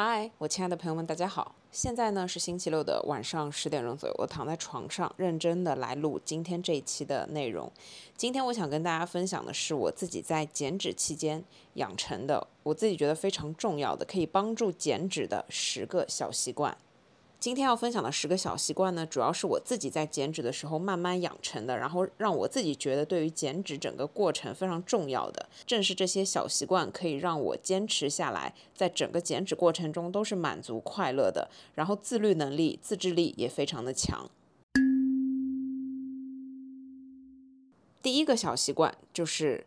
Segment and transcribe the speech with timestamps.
[0.00, 1.56] 嗨，我亲爱的朋友们，大家好！
[1.72, 7.68] 现在呢是星期六的晚上十点钟左右，我躺在床上，认真的来录今天这一期的内容。
[8.16, 11.42] 今天我想跟大家分享的是我自己在减脂期间
[11.74, 16.78] 养成的，我自己觉得非常重要的，可以帮助减脂的十个小习惯。
[17.40, 25.48] 今天要分享的十个小习惯呢，主要是我自己在减脂的时候慢慢养成的，然后让我自己觉得对于减脂整个过程非常重要的。
[25.64, 34.28] 正是这些小习惯可以让我坚持下来，在整个减脂过程中都是满足快乐的，然后自律能力、自制力也非常的强。
[38.02, 39.64] 第一个小习惯就是。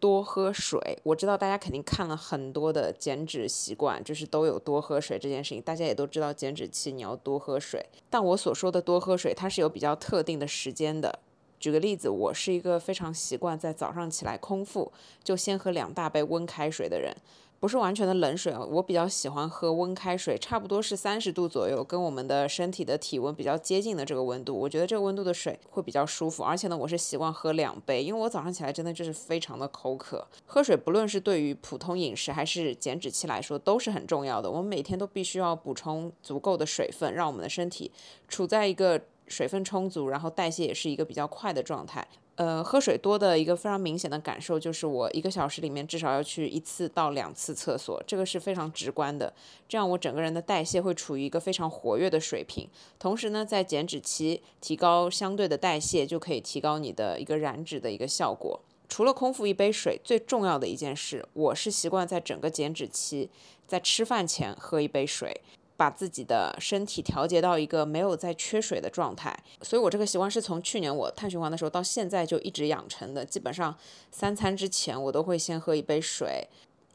[0.00, 7.84] 多喝水，我知道大家肯定看了很多的减脂习惯，就是都有多喝水这件事情，大家也都知道减脂期你要多喝水。
[8.08, 11.20] 但我所说的多喝水，它是有比较特定的时间的。
[11.60, 14.90] 举个例子，我是一个非常习惯在早上起来空腹
[15.22, 17.14] 就先喝两大杯温开水的人。
[17.60, 26.42] 不是完全的冷水我比较喜欢喝温开水，差不多是三十度左右，跟我们的身体的体温比较接近的这个温度，我觉得这个温度的水会比较舒服。
[26.42, 30.26] 而且呢，我是习惯喝两杯，因为我早上起来真的就是非常的口渴。
[30.46, 34.50] 喝水不论是对于普通饮食还是减脂期来说都是很重要的。
[34.50, 37.92] 我们每天都必须要补充足够的水分，让我们的身体
[38.26, 38.98] 处在一个
[39.30, 42.06] 水分充足，然后代谢也是一个比较快的状态。
[42.36, 49.30] 呃，喝水多的一个非常明显的感受就是，我一个小时里面至少要去一次到两次厕所，这个是非常直观的。
[49.68, 52.66] 这样我整个人的代谢会处于一个非常活跃的水平。
[52.98, 58.58] 同时呢，在减脂期提高相对的代谢，就可以提高你的一个燃脂的一个效果。
[58.88, 63.28] 除了空腹一杯水，最重要的一件事，我是习惯在整个减脂期
[63.66, 65.42] 在吃饭前喝一杯水。
[65.80, 73.24] 把自己的身体调节到一个没有在缺水的状态，所以我这个习惯是从去年我碳循环的时候到现在就一直养成的。
[73.24, 73.74] 基本上
[74.10, 76.46] 三餐之前我都会先喝一杯水，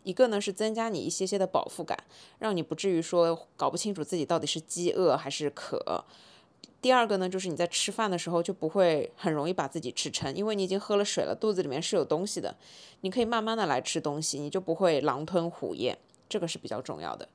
[0.03, 1.97] 一个呢是增加你一些些的饱腹感，
[2.38, 6.06] 让你不至于说搞不清楚自己到底是饥饿还是渴。
[6.79, 12.56] 第二个呢就是你在吃饭的时候就不会很容易把自己吃撑，因为你已经喝了水了，肚子里面是有东西的，
[13.02, 15.97] 你可以慢慢的来吃东西，你就不会狼吞虎咽，
[16.29, 17.28] 这个是比较重要的。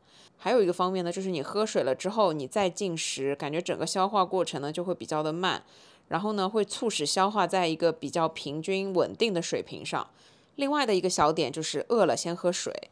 [0.42, 5.62] 还有一个方面呢，就是你喝水了之后，你再进食，感觉整个消化过程呢就会比较的慢，
[6.08, 10.08] 然后呢会促使消化在一个比较平均稳定的水平上。
[10.56, 12.90] 另外的一个小点就是饿了先喝水。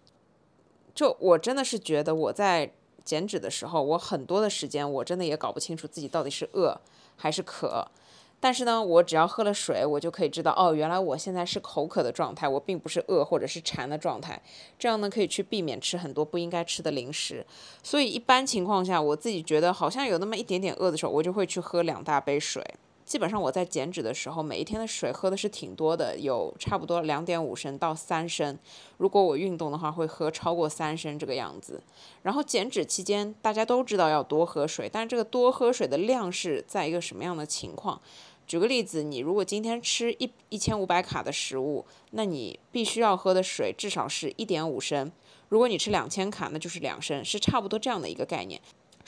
[0.94, 2.70] 就我真的是觉得我在
[3.02, 6.78] 减脂的时候，我很多的时间我真的也搞不清楚自己到底是饿
[7.16, 7.88] 还是渴。
[8.40, 14.40] 但是呢，我只要喝了水，我就可以知道，哦，原来我现在是口渴的状态，我并不是饿或者是馋的状态。
[14.78, 17.44] 这样呢，可以去避免吃很多不应该吃的零食。
[17.82, 22.64] 所以一般情况下，我自己觉得好像有那么一点点饿的时候，我就会去喝两大杯水。
[23.04, 28.58] 基本上我在减脂的时候，每一天的水喝的是挺多的，有差不多两点五升到三升。
[28.98, 31.82] 如果我运动的话，会喝超过三升这个样子。
[32.20, 37.98] 然后减脂期间，大家都知道要多喝水，但是这个多喝水的量是在一个什么样的情况？
[38.48, 45.12] 举个例子，你如果今天吃一一千五百卡的食物，那你必须要喝的水至少是一点五升。
[45.50, 48.58] 如果你吃两千卡，那就是两升，是差不多这样的一个概念。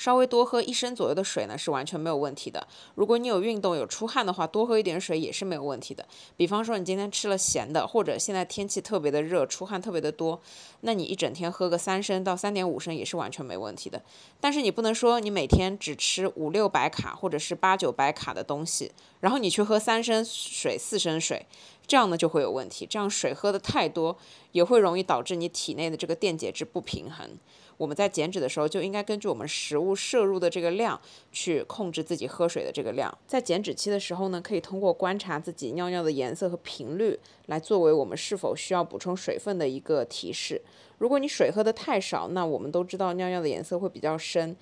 [0.01, 2.67] 稍微多喝一升左右的水呢，是完全没有问题的。
[2.95, 6.07] 如果你有运动有出汗的话，多喝一点水也是没有问题的。
[6.39, 10.41] 比方说你今天吃了咸的，或者现在天气特别的热，出汗特别的多，
[10.81, 14.03] 那你一整天喝个三升到三点五升也是完全没问题的。
[14.41, 18.91] 但是你不能说你每天只吃五六百卡或者是八九百卡的东西，
[19.21, 21.45] 然后你去喝三升水、四升水，
[21.87, 22.87] 这样呢就会有问题。
[22.89, 24.17] 这样水喝的太多，
[24.53, 27.37] 也会容易导致你体内的这个电解质不平衡。
[27.81, 31.01] 我们在减脂的时候就应该根据我们食物摄入的这个量
[31.33, 33.11] 去控制自己喝水的这个量。
[33.27, 40.61] 在减脂期的时候呢，可以通过观察自己尿尿的颜色和频率来作为我们是否需要补充水分的一个提示。
[40.99, 44.55] 如果你水喝的太少，那我们都知道尿尿的颜色会比较深，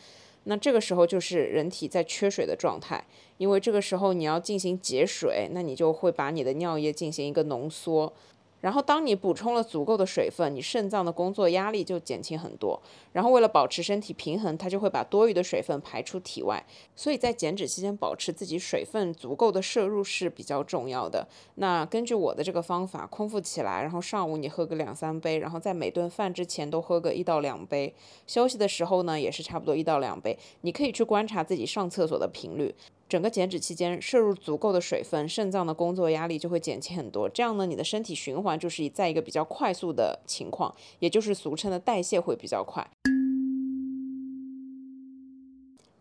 [0.44, 3.04] 那这个时候就是人体在缺水的状态，
[3.38, 8.12] 因为这个时候你要进行节水，那你就会把你的尿液进行一个浓缩。
[8.60, 12.80] 然后，当你补充了足够的水分，你肾脏的工作压力就减轻很多。
[13.12, 16.64] 然后，为了保持身体平衡，它就会把多余的水分排出体外。
[16.96, 21.26] 所以在减脂期间，保持自己水分足够的摄入是比较重要的。
[21.54, 27.94] 那根据我的这个方法，空腹起来，然后上午你喝个两三杯，然后在每顿饭之前都喝个一到两杯，
[28.26, 30.36] 休息的时候呢也是差不多一到两杯。
[30.62, 32.74] 你可以去观察自己上厕所的频率。
[33.08, 37.26] 整个减脂期间摄入足够的水分，肾脏的工作压力就会减轻很多。
[37.28, 42.86] 这样呢，你的身体循环就是在一个比较快速的情况，也就是俗称的代谢会比较快。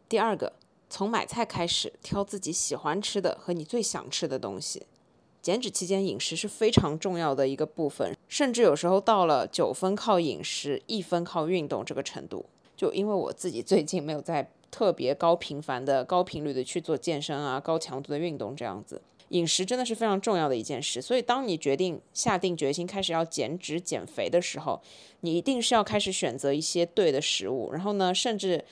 [0.09, 0.53] 第二个，
[0.89, 4.83] 从买菜开始，挑自己喜欢吃的和你最想吃的东西。
[5.41, 12.45] 减脂期间饮食是非常重要的一个部分，甚至有时候到了九分靠饮食，一分靠运动这个程度。
[12.75, 19.01] 就因为我自己最近没有在特别高频繁的、高频率的去做健身啊、高强度的运动这样子。
[19.29, 24.81] 饮食真的是非常重要的一件事，所以当你决定下定决心开始要减脂减肥的时候，
[25.19, 27.69] 你一定是要开始选择一些对的食物。
[27.73, 28.63] 然后呢，甚至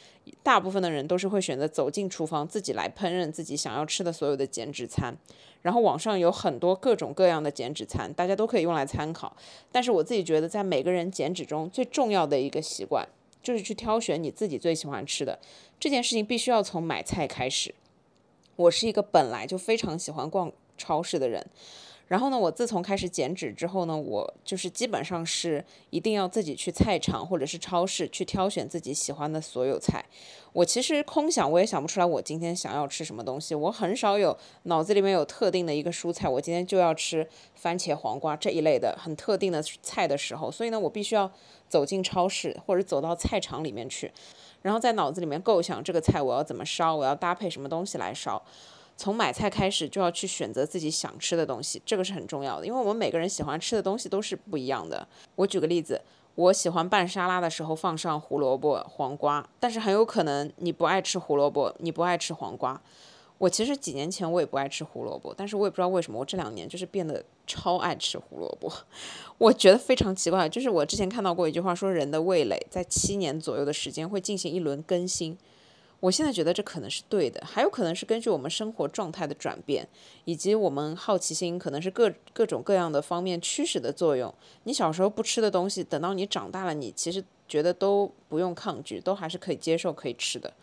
[0.42, 5.13] 大部分的人都是会选择走进厨房自己来烹饪自己想要吃的所有的减脂餐。
[5.62, 9.36] 然后网上有很多各种各样的减脂餐，大家都可以用来参考。
[9.74, 13.06] 但是我自己觉得，在每个人减脂中最重要的一个习惯，
[13.45, 15.39] 就是去挑选你自己最喜欢吃的。
[15.80, 17.75] 这件事情必须要从买菜开始。
[18.56, 21.45] 我是一个本来就非常喜欢逛超市的人，
[22.07, 30.05] 然后呢，我自从开始减脂之后呢，我就是基本上是一定要自己去菜场或者是超市去挑选自己喜欢的所有菜。
[30.53, 41.31] 我其实空想我也想不出来我今天想要吃什么东西，我很少有脑子里面有特定的一个蔬菜，我今天就要吃番茄、黄瓜这一类的很特定的菜的时候，所以呢，我必须要
[41.67, 44.11] 走进超市或者走到菜场里面去。
[44.61, 48.41] 然后在脑子里面构想这个菜我要怎么烧，我要搭配什么东西来烧。
[48.97, 55.06] 从买菜开始就要去选择自己想吃的东西，这个是很重要的，因为我们每个人喜欢吃的东西都是不一样的。
[55.36, 56.01] 我举个例子，
[56.36, 62.81] 我喜欢拌沙拉的时候放上胡萝卜、黄瓜，但是很有可能你不爱吃胡萝卜，你不爱吃黄瓜。
[63.38, 68.71] 我其实几年前我也不爱吃胡萝卜，但是我也不知道为什么我这两年就是变得超爱吃胡萝卜。
[69.38, 75.38] 我觉得非常奇怪，就是我之前看到过一句话说，人的味蕾在七年左右的时间会进行一轮更新。
[76.05, 79.87] 我现在觉得这可能是对的，还有可能是根据我们生活状态的转变，
[80.25, 84.31] 以及我们好奇心可能是各各种各样的方面驱使的作用。
[84.65, 90.53] 你小时候不吃的东西，等到你长大了，你其实觉得都不用抗拒，都还是可以接受、可以吃的。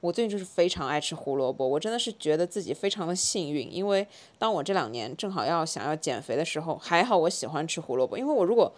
[0.00, 4.04] 我最近就是非常爱吃胡萝卜，我真的是觉得自己非常的幸运，因为
[4.36, 8.72] 当我这两年正好要想要减肥的时候，还好我喜欢吃胡萝卜，因为我如果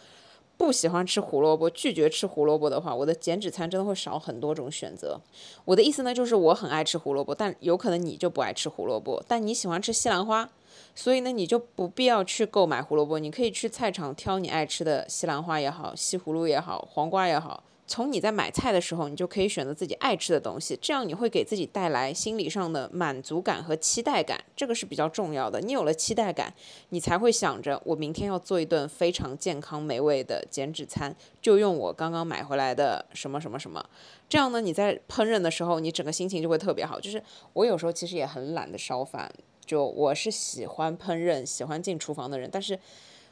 [0.61, 5.19] 不喜欢吃胡萝卜，拒绝吃胡萝卜的话，我的减脂餐真的会少很多种选择。
[5.65, 10.51] 我的意思呢，就是我很爱吃胡萝卜，但有可能你就不爱吃胡萝卜，但你喜欢吃西兰花，
[10.95, 17.65] 所以呢，你就不必要去购买胡萝卜，你可以去菜场挑你爱吃的西兰花也好，西葫芦也好，黄瓜也好。
[17.91, 25.61] 从你在买菜的时候，你就可以选择自己爱吃的东西，这样你会给自己带来心理上的满足感和期待感，这个是比较重要的。
[25.61, 26.55] 你有了期待感，
[26.91, 33.85] 你才会想着我明天要做一顿非常健康美味的减脂餐，就用我刚刚买回来的什么什么什么。
[34.29, 37.01] 这样呢，你在烹饪的时候，你整个心情就会特别好。
[37.01, 37.21] 就是
[37.55, 39.29] 我有时候其实也很懒得烧饭，
[39.67, 42.79] 就我是喜欢烹饪、喜欢进厨房的人，但是。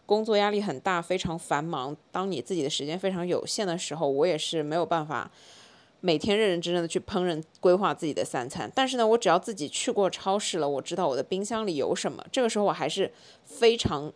[0.09, 1.95] 工作压力很大，非常繁忙。
[2.11, 5.31] 当你自己的时间非常有限的时候，我也是没有办法
[6.01, 8.73] 每天认认真真的去烹饪、规划自己的三餐。
[8.75, 13.13] 但是呢，我只要自己去过超市了，我知道我的冰箱里有什么，这个时候我还是
[13.45, 14.11] 非常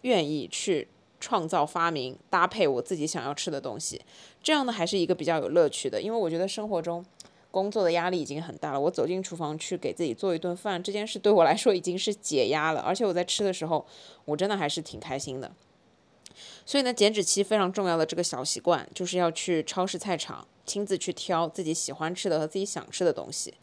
[0.00, 0.88] 愿意去
[1.20, 4.00] 创造、发明、搭配我自己想要吃的东西。
[4.42, 7.04] 这样呢，还是一个比较有乐趣的，因为我觉得生活中。
[7.54, 12.80] 工作的压力已经很大了，我走进厨房去给自己做一顿饭，这件事对我来说已经是解压了。
[12.80, 13.86] 而且我在吃的时候，
[14.24, 15.52] 我真的还是挺开心的。
[16.66, 23.54] 所以呢，减脂期非常重要的这个小习惯，就是要去超市、菜场，亲自去挑自己喜欢吃的和自己想吃的东西。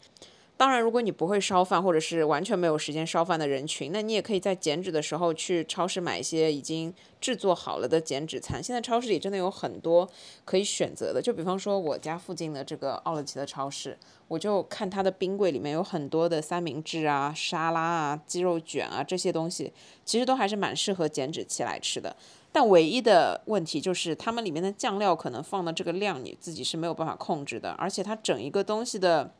[0.62, 8.62] 当然，如果你不会烧饭，或者是完全没有时间烧饭的人群，那你也可以在减脂的时候去超市买一些已经制作好了的减脂餐。
[8.62, 10.08] 现在超市里真的有很多
[10.44, 19.72] 可以选择的，就比方说我家附近的这个奥乐奇的超市，我就看它的冰柜里面有很多的三明治啊、沙拉啊、鸡肉卷啊这些东西，
[20.04, 22.14] 其实都还是蛮适合减脂期来吃的。
[22.52, 29.32] 但唯一的问题就是它们里面的酱料可能放的这个量你自己是没有办法控制的，而且它整一个东西的。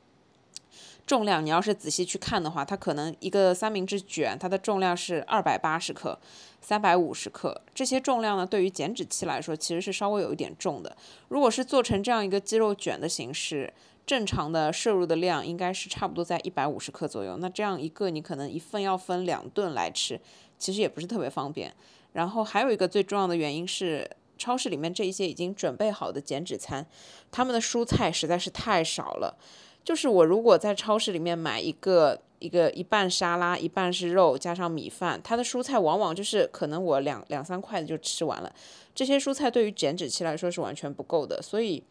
[1.05, 6.19] 重量，你要是仔细去看的话，它可能一个三明治卷，它的重量是二百八十克、
[6.61, 7.61] 三百五十克。
[7.75, 10.97] 这些重量呢，对于减脂期来说，其实是稍微有一点重的。
[11.29, 13.73] 如果是做成这样一个鸡肉卷的形式，
[14.07, 17.37] 正常的摄入的量应该是差不多在一百五十克左右。
[17.39, 20.21] 那这样一个，你可能一份要分两顿来吃，
[20.59, 21.75] 其实也不是特别方便。
[22.13, 26.87] 然后还有一个最重要的原因是，超市里面这一些已经准备好的减脂餐，
[27.31, 29.37] 他们的蔬菜实在是太少了。
[29.85, 38.53] 就是我如果在超市里面买一个一个一半沙拉一半是肉加上米饭，它的蔬菜往往就是可能我两两三筷子就吃完了。
[38.95, 41.83] 这些蔬菜对于减脂期来说是完全不够的，所以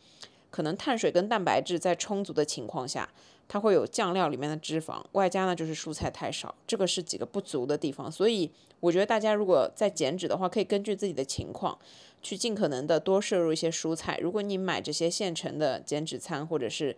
[0.50, 3.10] 可能碳水跟蛋白质在充足的情况下，
[3.48, 8.12] 它会有酱料里面的脂肪，外加呢就是蔬菜太少，这个是几个不足的地方。
[8.12, 11.78] 所以我觉得大家如果在减脂的话，可以根据自己的情况
[12.22, 14.20] 去尽可能的多摄入一些蔬菜。
[14.22, 16.96] 如果你买这些现成的减脂餐或者是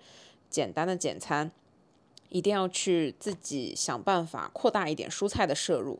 [0.54, 1.52] 简单的简餐，
[2.30, 6.00] 一定要去自己想办法扩大一点蔬菜的摄入，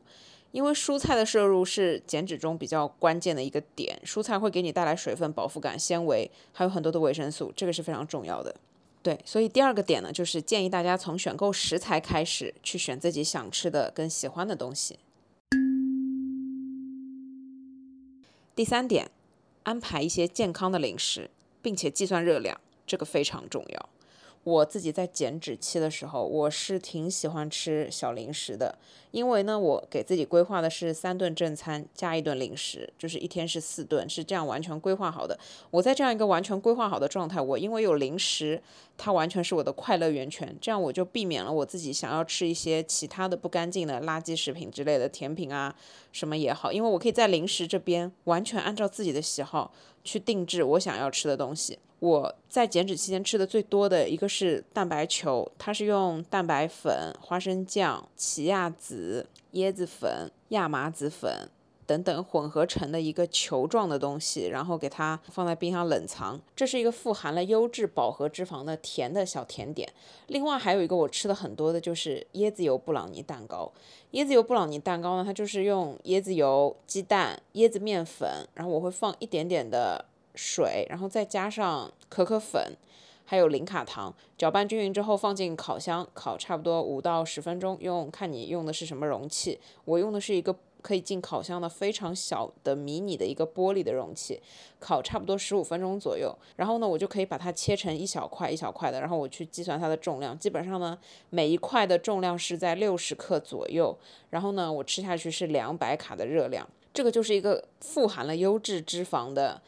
[0.52, 8.54] 因为蔬菜的摄入是减脂中比较关键的一个点，蔬菜会给你带来水分、饱腹感、纤维，还有很多的维生素，这个是非常重要的。
[9.02, 15.00] 对，所以第二个点呢，就是建议大家从选购食材开始，去选自己想吃的跟喜欢的东西。
[18.54, 19.10] 第三点，
[19.64, 21.28] 安排一些健康的零食，
[21.60, 23.88] 并且计算热量，这个非常重要。
[24.44, 28.76] 我自己在减脂期的时候，我是挺喜欢吃小零食的，
[29.10, 35.38] 因为呢，我给自己规划的是三顿正餐加一顿零食，就是一天是四顿，是这样完全规划好的。
[35.70, 38.62] 我在这样一个完全规划好的状态，我因为有零食，
[38.98, 45.74] 它完全是我的快乐源泉，这样我就避免了我自己想要吃一些其他的不干净的垃圾食品之类的甜品啊，
[46.12, 49.72] 什么也好，因为我可以在零食这边完全按照自己的喜好
[50.04, 51.78] 去定制我想要吃的东西。
[52.04, 61.48] 我在减脂期间吃的最多的一个是蛋白球，它是用蛋白粉、花生酱、奇亚籽、椰子粉、亚麻籽粉
[61.86, 66.38] 等等混合成的一个球状的东西，然后给它放在冰箱冷藏。
[66.54, 69.90] 这是一个富含了优质饱和脂肪的甜的小甜点。
[70.26, 73.72] 另外还有一个我吃的很多的就是椰子油布朗尼蛋糕。
[74.12, 80.04] 椰子油布朗尼蛋糕呢，它就是用椰子油、鸡蛋、椰子面粉，然后我会放一点点的。
[80.34, 82.76] 水，然后再加上可可粉，
[83.24, 87.76] 还有零卡糖，搅拌均匀之后放进烤箱烤差不多五到十分钟。
[87.80, 94.38] 用看你用的是什么容器，我用的是一个可以进烤箱的非常小的迷你的一个玻璃的容器，
[94.78, 96.36] 烤差不多十五分钟左右。
[96.56, 100.38] 然后呢，我就可以把它切成一小块一小块的，然后我去计算它的重量。
[100.38, 100.98] 基本上呢，
[101.30, 103.96] 每一块的重量是在六十克左右。
[104.28, 106.68] 然后呢，我吃下去是两百卡的热量。
[106.92, 109.62] 这个就是一个富含了优质脂肪的。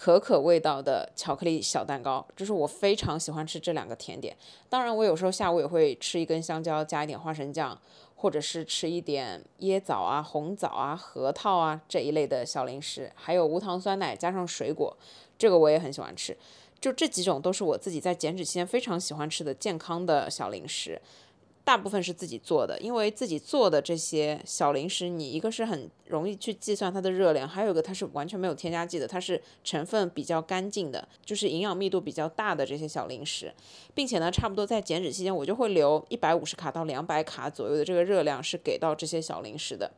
[0.00, 4.34] 可可味道的巧克力小蛋糕，就是我非常喜欢吃这两个甜点。
[4.66, 7.78] 当然，我有时候下午也会吃一根香蕉，加一点花生酱，
[8.16, 14.96] 或者是吃一点椰枣啊、红枣啊、核桃啊这一类的小零食，还有无糖酸奶加上水果，
[15.36, 16.34] 这个我也很喜欢吃。
[16.80, 20.98] 就这几种都是我自己在减脂期间非常喜欢吃的健康的小零食。
[21.62, 33.52] 大部分是自己做的，因为自己做的这些小零食，你一个是很容易去计算它的热量，还有一个它是完全没有添加剂的，它是成分比较干净的，就是营养密度比较大的这些小零食，
[33.94, 39.92] 并且呢，差不多在减脂期间，我就会留一百五十卡到两百卡左右的这个热量是给到这些小零食的。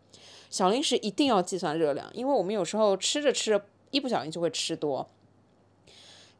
[0.50, 5.08] 小零食一定要计算热量，因为我们有时候吃着吃着，一不小心就会吃多。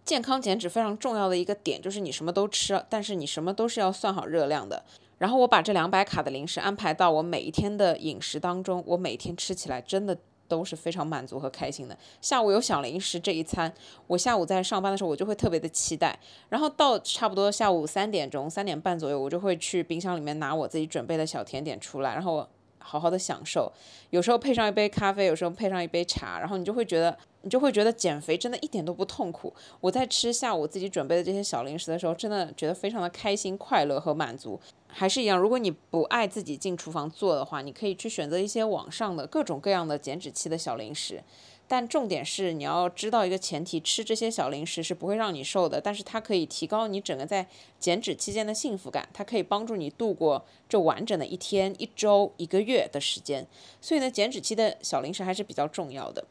[0.05, 4.85] 健康减脂非常重要的一个点就是你什么都吃，但是你什么都是要算好热量的。
[5.23, 11.97] 然后我把这两百卡的零食安排到我每一天的饮食当中，我每天吃起来真的都是非常满足和开心的。
[12.21, 13.73] 下午有小零食这一餐，
[14.09, 16.19] 我下午在上班的时候我就会特别的期待。
[16.49, 22.45] 然后到差不多下午三点钟、三点半左右，我就会去冰箱里面拿我自己准备的小甜点出来，然后
[22.79, 23.73] 好好的享受。
[24.11, 27.17] 有时候配上一杯咖啡，有时候配上一杯茶，然后你就会觉得。
[27.45, 29.52] 你就会觉得减肥真的一点都不痛苦。
[29.81, 34.61] 我在吃下午自己准备的这些小零食的时候，真的觉得非常的开心、快乐和满足。
[34.95, 41.23] 还是一样，如果你不爱自己进厨房做的话，你可以去选择一些网上的各种各样的减脂期的小零食。
[41.67, 53.47] 但重点是你要知道一个前提：吃这些小零食是不会让你瘦的，但是它可以提高你整个在减脂期间的幸福感，它可以帮助你度过这完整的一天、一周、一个月的时间。
[53.81, 56.23] 所以呢，减脂期的小零食还是比较重要的。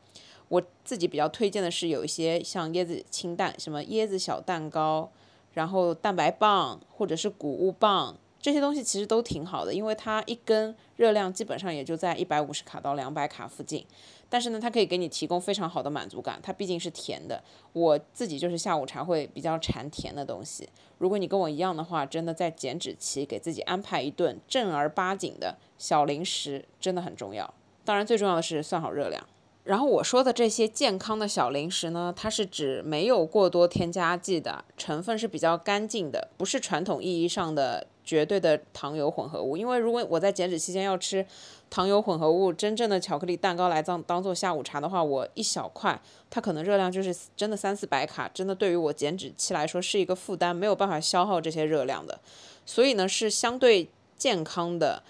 [0.49, 5.09] 我自己比较推荐的是有一些像椰子清蛋，什么椰子小蛋糕，
[5.53, 13.85] 然后蛋白棒或者是谷物棒，这些东西其实都挺好的，因为它一根热量基本上也就在一百五十卡到两百卡附近，
[14.29, 17.43] 但是呢，它可以给你提供非常好的满足感，它毕竟是甜的。
[17.73, 20.67] 我自己就是下午茶会比较馋甜的东西，
[20.97, 27.53] 如果你跟我一样的话，真的在减脂期给自己安排一顿正儿八经的小零食真的很重要。
[27.85, 29.23] 当然，最重要的是算好热量。
[29.63, 39.55] 然后我说的这些健康的小零食呢，它是指没有过多添加剂的，成分是比较干净的，不是传统意义上的绝对的糖油混合物。
[39.55, 41.25] 因为如果我在减脂期间要吃
[41.69, 52.19] 糖油混合物真正的巧克力蛋糕来当当做下午茶的话，我一小块，它可能热量就是真的三四百卡，真的对于我减脂期来说是一个负担，没有办法消耗这些热量的。
[52.65, 55.03] 所以呢，是相对健康的。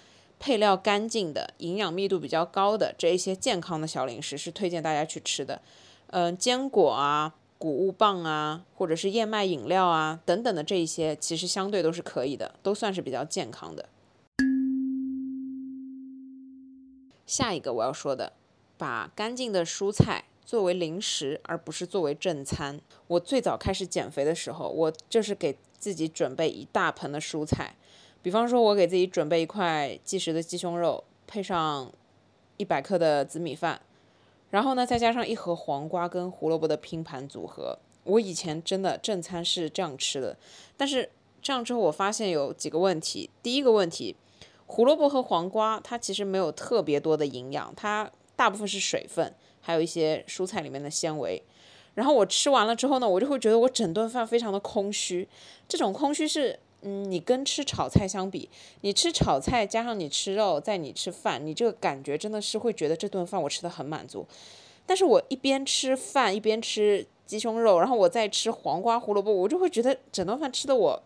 [0.44, 5.62] 配料干净的、营养密度比较高的这一些健康的小零食是推荐大家去吃的，
[6.08, 7.32] 嗯，坚果啊、
[7.62, 13.88] 谷物棒啊，或者是燕麦饮料啊等等的这一些，其实相对都是可以的，都算是比较健康的。
[17.24, 18.32] 下一个我要说的，
[18.76, 22.80] 把干净的蔬菜作为零食，而不是作为正餐。
[23.06, 27.76] 我最早开始减肥的时候，我就是给自己准备一大盆的蔬菜。
[28.22, 31.92] 比方说，我给自己准备一块即食的鸡胸肉，配上
[32.56, 33.80] 一百克的紫米饭，
[34.52, 37.78] 然后呢再加上一盒黄瓜跟胡萝卜的拼盘组合。
[38.04, 40.36] 我以前真的正餐是这样吃的，
[40.76, 41.08] 但是
[41.40, 43.30] 这样之后我发现有几个问题。
[43.42, 44.14] 第一个问题，
[44.66, 51.42] 胡萝卜和黄瓜它其实没有特别多的营养，它大部分是水分，还有一些蔬菜里面的纤维。
[51.94, 55.26] 然后我吃完了之后呢，我就会觉得我整顿饭非常的空虚。
[55.66, 58.48] 这种空虚是，嗯，你跟吃炒菜相比，
[58.82, 64.26] 你吃炒菜加上你吃肉，在你吃饭，你这个感觉真的是会觉得这顿饭我吃的很满足。
[64.84, 71.02] 但是我一边吃饭一边吃鸡胸肉，然后我再吃黄瓜胡萝卜，我就会觉得整顿饭吃的我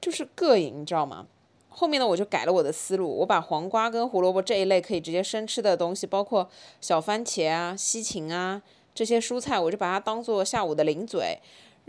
[0.00, 1.26] 就是膈应，你知道吗？
[1.68, 8.60] 后面呢，我就改了我的思路，我把黄瓜跟胡萝卜这一类可以直接生吃的东西，包括小番茄啊、西芹啊。
[8.92, 11.38] 这些蔬菜，我就把它当做下午的零嘴，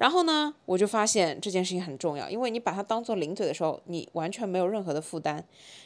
[0.02, 5.44] 然后呢，我就发现这件事情很重要，因为你把它当做零嘴的时候，你完全没有任何的负担，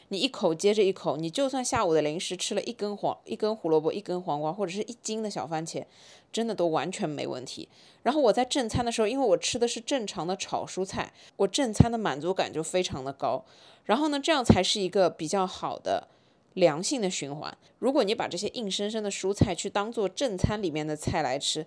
[0.07, 5.83] 你一口接着一口，你就算下午的零食吃了一根黄一根胡萝卜、一根黄瓜或者是一斤的小番茄，
[6.31, 7.67] 真的都完全没问题。
[8.03, 13.43] 然后我在正餐的时候，因为我吃的是正常的炒蔬菜，我正餐的满足感就非常的高。
[13.83, 16.07] 然后呢，这样才是一个比较好的。
[16.53, 17.57] 良性的循环。
[17.79, 21.65] 如果你把这些硬生生的蔬菜去当做正餐里面的菜来吃，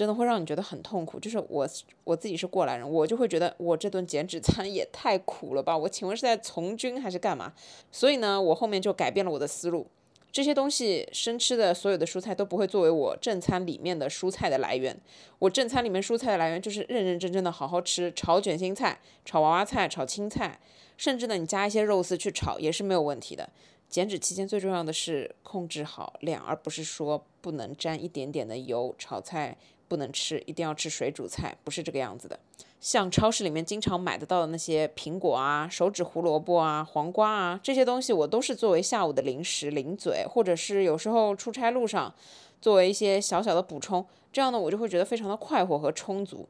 [0.00, 1.20] 真的会让你觉得很痛苦。
[1.20, 1.68] 就是我
[2.04, 5.76] 我自己是过来人，我就会觉得我这顿减脂餐也太苦了吧？
[5.76, 7.52] 我请问是在从军还是干嘛？
[7.92, 9.86] 所以呢，我后面就改变了我的思路。
[10.32, 14.98] 这些东西生吃的所有的蔬菜都不会作为我正餐里面的蔬菜的来源。
[15.38, 20.58] 我正餐里面蔬菜的来源就是认认真真的好好吃，炒卷心菜、炒娃娃菜、炒青菜，
[20.96, 23.50] 甚至呢你加一些肉丝去炒也是没有问题的。
[23.90, 29.56] 减脂期间最重要的是控制好量，而不是说不能沾一点点的油，炒菜
[29.90, 32.38] 不能吃，一定要吃水煮菜，不是这个样子的。
[32.78, 42.14] 像超市里面经常买得到的那些苹果啊、手指胡萝卜啊、黄瓜啊这些东西，我都是作为下午的零食零嘴，或者是有时候出差路上
[42.60, 46.48] 作为一些小小的补充，这样呢我就会觉得非常的快活和充足。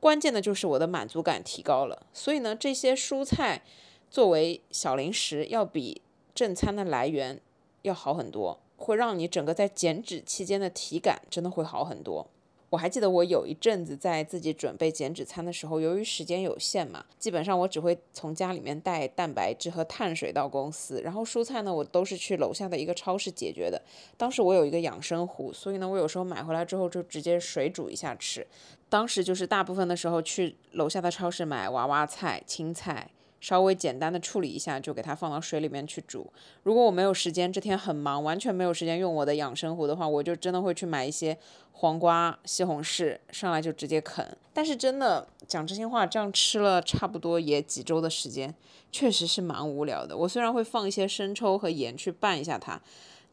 [0.00, 3.62] 关键的就是我的满足感提高了，所以呢这些蔬菜
[4.10, 6.02] 作为小零食要比。
[6.34, 7.40] 正餐的来源
[7.82, 12.26] 要好很多，会让你整个在减脂期间的体感真的会好很多。
[12.74, 23.80] 我还记得我有一阵子在自己准备减脂餐的时候，由于时间有限嘛，基本上我只会从家里面带蛋白质和碳水到公司，然后蔬菜呢我都是去楼下的一个超市解决的。
[24.16, 28.44] 当时我有一个养生壶，所以呢我有时候买回来之后就直接水煮一下吃。
[28.88, 33.08] 当时就是大部分的时候去楼下的超市买娃娃菜、青菜。
[33.44, 36.32] 稍微简单的处理一下，就给它放到水里面去煮。
[36.62, 41.36] 如果我没有时间，这天很忙，完全没有时间用我的养生壶的话，我就真的会去买一些
[41.72, 44.26] 黄瓜、西红柿，上来就直接啃。
[44.54, 48.54] 但是真的讲真心话，这样吃了差不多也几周的时间，
[48.90, 50.16] 确实是蛮无聊的。
[50.16, 52.80] 我虽然会放一些生抽和盐去拌一下它。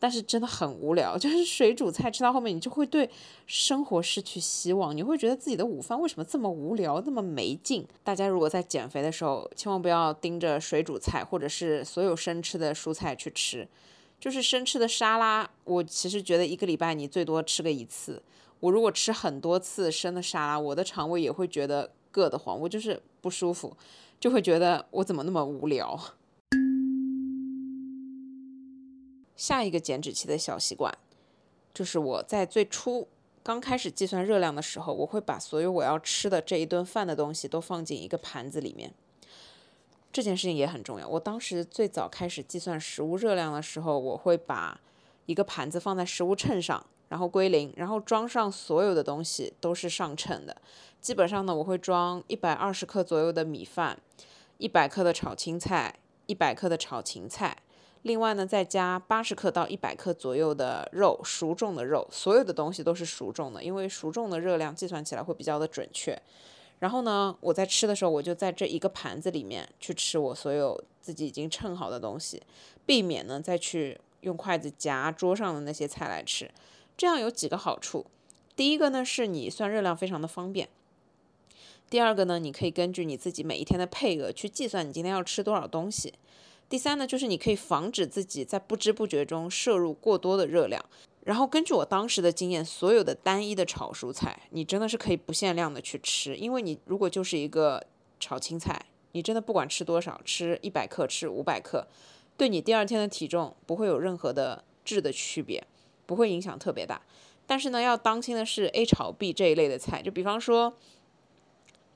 [0.01, 3.07] 但是真的很无聊， 就是水煮菜吃到后面，你就会对
[3.45, 7.85] 生活失去希望，你会觉得自己的午饭为什么这么无聊，那么没劲。
[8.03, 13.67] 大家如果在减肥的时候，千万不要盯着水煮菜或者是所有生吃的蔬菜去吃，
[14.19, 18.23] 就是生吃的沙拉，我其实觉得一个礼拜你最多吃个一次。
[18.59, 23.77] 我如果吃很多次生的沙拉，我的肠胃也会觉得硌得慌，我就是不舒服，
[24.19, 25.99] 就会觉得我怎么那么无聊。
[29.41, 30.95] 下一个减脂期的小习惯，
[31.73, 33.07] 就是我在最初
[33.41, 38.93] 刚开始计算热量的时候，我会把所有我要吃的这一顿饭的东西都放进一个盘子里面。
[40.13, 41.07] 这件事情也很重要。
[41.07, 44.79] 我当时最早开始计算食物热量的时候，我会把
[45.25, 50.55] 一个盘子放在食物秤上，然后归零，然后装上所有的东西都是上称的。
[51.01, 53.97] 基本上呢，我会装一百二十克左右的米饭，
[54.59, 55.95] 一百克的炒青菜，
[56.27, 57.57] 一百克的炒芹菜。
[58.03, 66.19] 另外呢，再加八十克到一百克左右的肉，熟重的肉，所有的东西都是熟重的，因为熟重的热量计算起来会比较的准确。
[66.79, 72.41] 然后呢，我在吃的时候，我就在这一个盘子里面去吃我所有自己已经称好的东西，
[72.87, 76.49] 避免呢再去用筷子夹桌上的那些菜来吃。
[76.97, 78.07] 这样有几个好处，
[78.55, 80.67] 第一个呢是你算热量非常的方便，
[81.87, 86.15] 第二个呢你可以根据你自己每一天的配额去计算你今天要吃多少东西。
[86.71, 90.81] 第三呢，就是你可以防止自己在不知不觉中摄入过多的热量。
[91.25, 96.37] 然后根据我当时的经验，所有的单一的炒蔬菜，你真的是可以不限量的去吃。
[96.37, 97.85] 因为你如果就是一个
[98.21, 101.85] 炒青菜，你真的不管吃多少，吃一百克，吃五百克，
[102.37, 105.67] 对你第二天的体重不会有任何的质的区别，
[106.05, 107.01] 不会影响特别大。
[107.45, 110.73] 但是呢，要当心的是 A 炒 B 这一类的菜，就比方说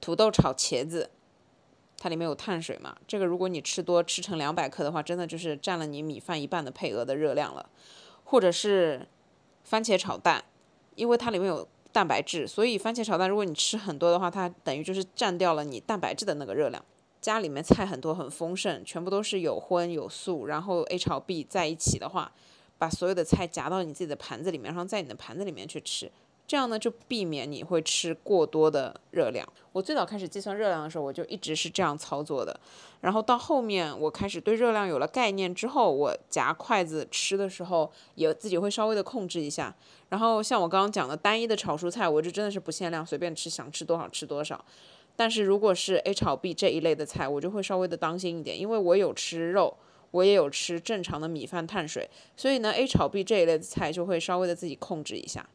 [0.01, 1.11] 土豆炒茄子。
[2.05, 2.95] 它里面有碳水嘛？
[3.07, 7.67] 这个如果你吃多吃成两百克的话，真的就是占了你米饭一半的配额的热量了。
[8.25, 9.07] 或者是
[9.63, 10.45] 番茄炒蛋，
[10.93, 16.85] 因为它里面有蛋白质，所以番茄炒蛋如果你吃很多的话，它等于就是占掉了你蛋白质的那个热量。
[17.19, 22.31] 家里面菜很多很丰盛，全部都是有荤有素，然后 A 炒 B 在一起的话，
[22.77, 26.11] 把所有的菜夹到你自己的盘子里面，然后在你的盘子里面去吃。
[26.47, 29.47] 这样呢，就避免你会吃过多的热量。
[29.71, 32.59] 我最早开始计算热量的时候，我就一直是这样操作的。
[33.01, 39.75] 然后到后面，我开始对热量有了概念之后，我夹筷子吃的时候，也自己会稍微的控制一下。
[40.09, 44.63] 然后像我刚刚讲的单一的炒蔬菜，我就真的是不限量，随便吃，想吃多少吃多少。
[45.15, 49.75] 但是如果是 A 炒 B 这一类的菜，我就会稍微的当心一点，因为我有吃肉，
[50.11, 55.47] 我也有吃正常的米饭碳水，所以呢 A 炒 B 这一类的菜就会稍微的自己控制一下。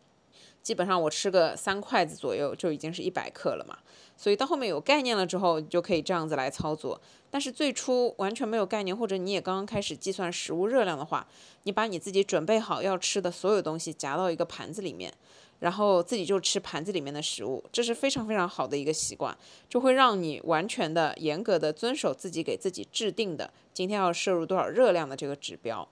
[0.62, 3.78] 基本上我吃个三筷子左右就已经是一百克了嘛，
[4.16, 7.00] 所以到后面有概念了之后你就可以这样子来操作。
[7.30, 11.26] 但是最初完全没有概念，或者你也刚刚开始计算食物热量的话，
[11.62, 15.12] 你把你自己准备好要吃的所有东西夹到一个盘子里面，
[15.60, 19.36] 然后自己就吃盘子里面的食物，这是非常非常好的一个习惯，
[19.68, 25.88] 就会让你完全的严格的遵守自己给自己制定的今天要摄入多少热量的这个指标。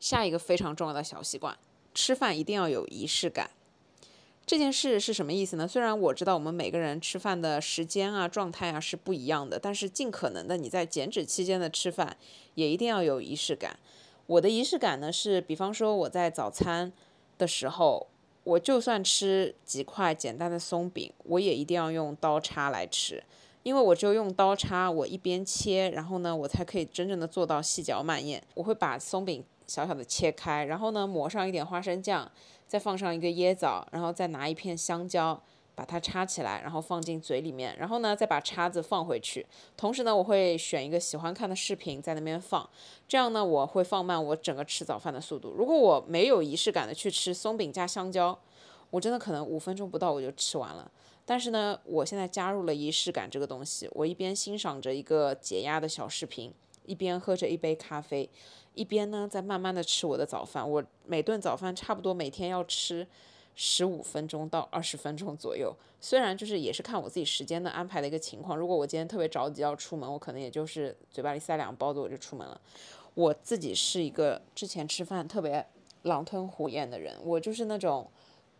[0.00, 1.56] 下一个非常重要的小习惯，
[1.94, 3.50] 吃饭一定要有仪式感。
[4.46, 5.68] 这件事是什么意思呢？
[5.68, 12.16] 虽然我知道我们每个人吃饭的时间啊、状态啊是不一样的，但是尽可能的你在减脂期间的吃饭
[12.54, 13.78] 也一定要有仪式感。
[14.26, 16.90] 我的仪式感呢是，比方说我在早餐
[17.36, 18.06] 的时候，
[18.44, 23.22] 我就算吃几块简单的松饼，我也一定要用刀叉来吃，
[23.64, 28.42] 因为我只有用刀叉，我一边切，然后呢，我才可以真正的做到细嚼慢咽。
[28.54, 29.44] 我会把松饼。
[29.68, 32.28] 小小的切开，然后呢，抹上一点花生酱，
[32.66, 35.40] 再放上一个椰枣，然后再拿一片香蕉，
[35.74, 39.46] 把它插起来，然后放进嘴里面，然后呢，再把叉子放回去。
[39.76, 42.68] 同时呢，我会选一个喜欢看的视频在那边放，
[43.06, 45.50] 这样呢，我会放慢我整个吃早饭的速度。
[45.56, 48.36] 如果我没有仪式感的去吃松饼加香蕉，
[48.90, 50.90] 我真的可能五分钟不到我就吃完了。
[51.26, 56.50] 但是呢，我现在加入了仪式感这个东西，我一边欣赏着一个解压的小视频，
[56.88, 58.28] 一边喝着一杯咖啡。
[58.74, 60.68] 一边呢，在慢慢的吃我的早饭。
[60.68, 63.04] 我每顿早饭差不多每天要吃
[63.56, 65.74] 十五分钟到二十分钟左右。
[66.00, 68.56] 虽然就是也是看我自己时间的安排的一个情况。
[68.56, 72.60] 如果我今天特别着急要出门，我可能也就是嘴巴里塞两个包子我就出门了。
[73.14, 75.66] 我自己是一个之前吃饭特别
[76.02, 78.08] 狼吞虎咽的人，我就是那种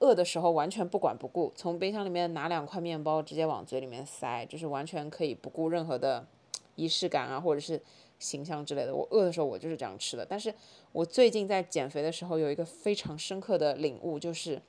[0.01, 6.27] 饿的时候完全不管不顾，从冰箱里面拿两块面包直接往嘴里面塞，就是完全可以不顾任何的
[6.75, 7.81] 仪式感啊，或者是。
[8.19, 10.25] 形象之类的，我饿的时候我就是这样吃的。
[10.25, 10.55] 但是
[10.93, 14.61] 我最近在减肥的时候有一个非常深刻的领悟，就是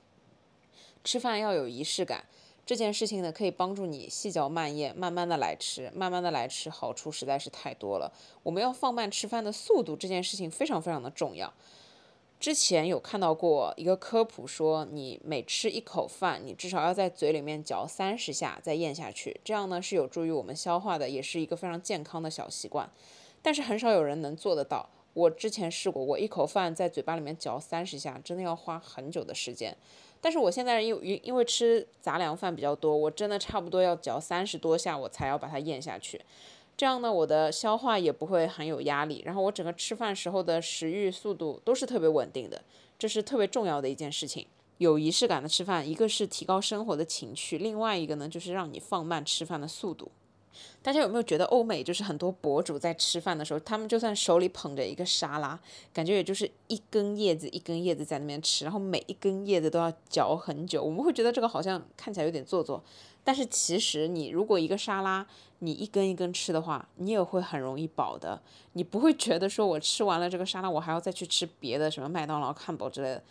[1.02, 2.24] 吃饭要有仪式感。
[2.66, 8.12] 这件事情呢，可以帮助你细嚼慢咽，慢慢的来吃，慢慢的来吃，好处实在是太多了。
[8.44, 11.52] 我们要放慢吃饭的速度，这件事情非常非常的重要。
[12.38, 22.88] 之前有看到过一个科普，说你每吃一口饭，你至少要在嘴里面嚼三十下再咽下去，这样呢是有助于我们消化的，也是一个非常健康的小习惯。
[23.42, 24.88] 但是很少有人能做得到。
[25.12, 29.76] 我之前试过，我一口饭在嘴巴里面嚼三十下，真的要花很久的时间。
[30.20, 36.20] 但是我现在因为因为吃杂粮饭比较多，我真的差不多要嚼三十多下，我才要把它咽下去。
[36.76, 42.62] 这样呢，我的消化也不会很有压力，然后我整个吃饭时候的食欲速度都是特别稳定的，
[42.98, 44.46] 这是特别重要的一件事情。
[44.78, 50.10] 有仪式感的吃饭，一个是提高生活的情趣，另外一个呢就是让你放慢吃饭的速度。
[50.82, 55.58] 大家有没有觉得欧美就是很多博主在吃饭的时候，他们就算手里捧着一个沙拉，
[55.92, 60.82] 感觉也就是一根叶子一根叶子在那边吃，然后每一根叶子都要嚼很久。
[60.82, 62.82] 我们会觉得这个好像看起来有点做作，
[63.22, 65.26] 但是其实你如果一个沙拉
[65.58, 68.40] 你一根一根吃的话，你也会很容易饱的。
[68.72, 73.22] 你不会觉得说我吃完了这个沙拉，我还要再去吃别的什么麦当劳、汉堡之类的。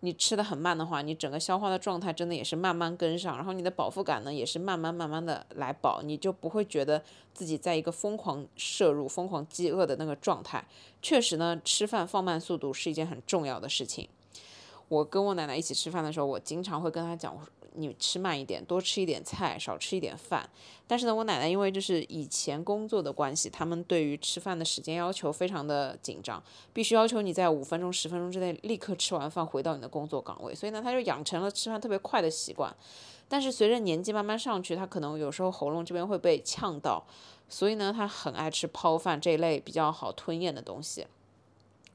[0.00, 7.02] 你吃的很慢的话，你整个消化的状态真的也是慢慢跟上，然后你的饱腹感呢也是慢慢慢慢的来饱，你就不会觉得
[7.34, 10.64] 自己在一个疯狂摄入、疯狂饥饿的那个状态。
[11.02, 14.08] 确实呢，吃饭放慢速度是一件很重要的事情。
[14.88, 17.36] 我跟我奶奶一起吃饭的时候，我经常会跟她讲。
[17.78, 20.48] 你吃慢一点，多吃一点菜，少吃一点饭。
[20.86, 30.54] 但是呢，我奶奶因为就是以前工作的关系，他们对于吃饭的时间要求非常的紧张，必须要求你在五分钟、十分钟之内立刻吃完饭，回到你的工作岗位。
[30.54, 32.74] 所以呢，他就养成了吃饭特别快的习惯。
[33.28, 37.04] 但是随着年纪慢慢上去，他可能有时候喉咙这边会被呛到，
[37.48, 41.06] 所以呢，他很爱吃泡饭这一类比较好吞咽的东西。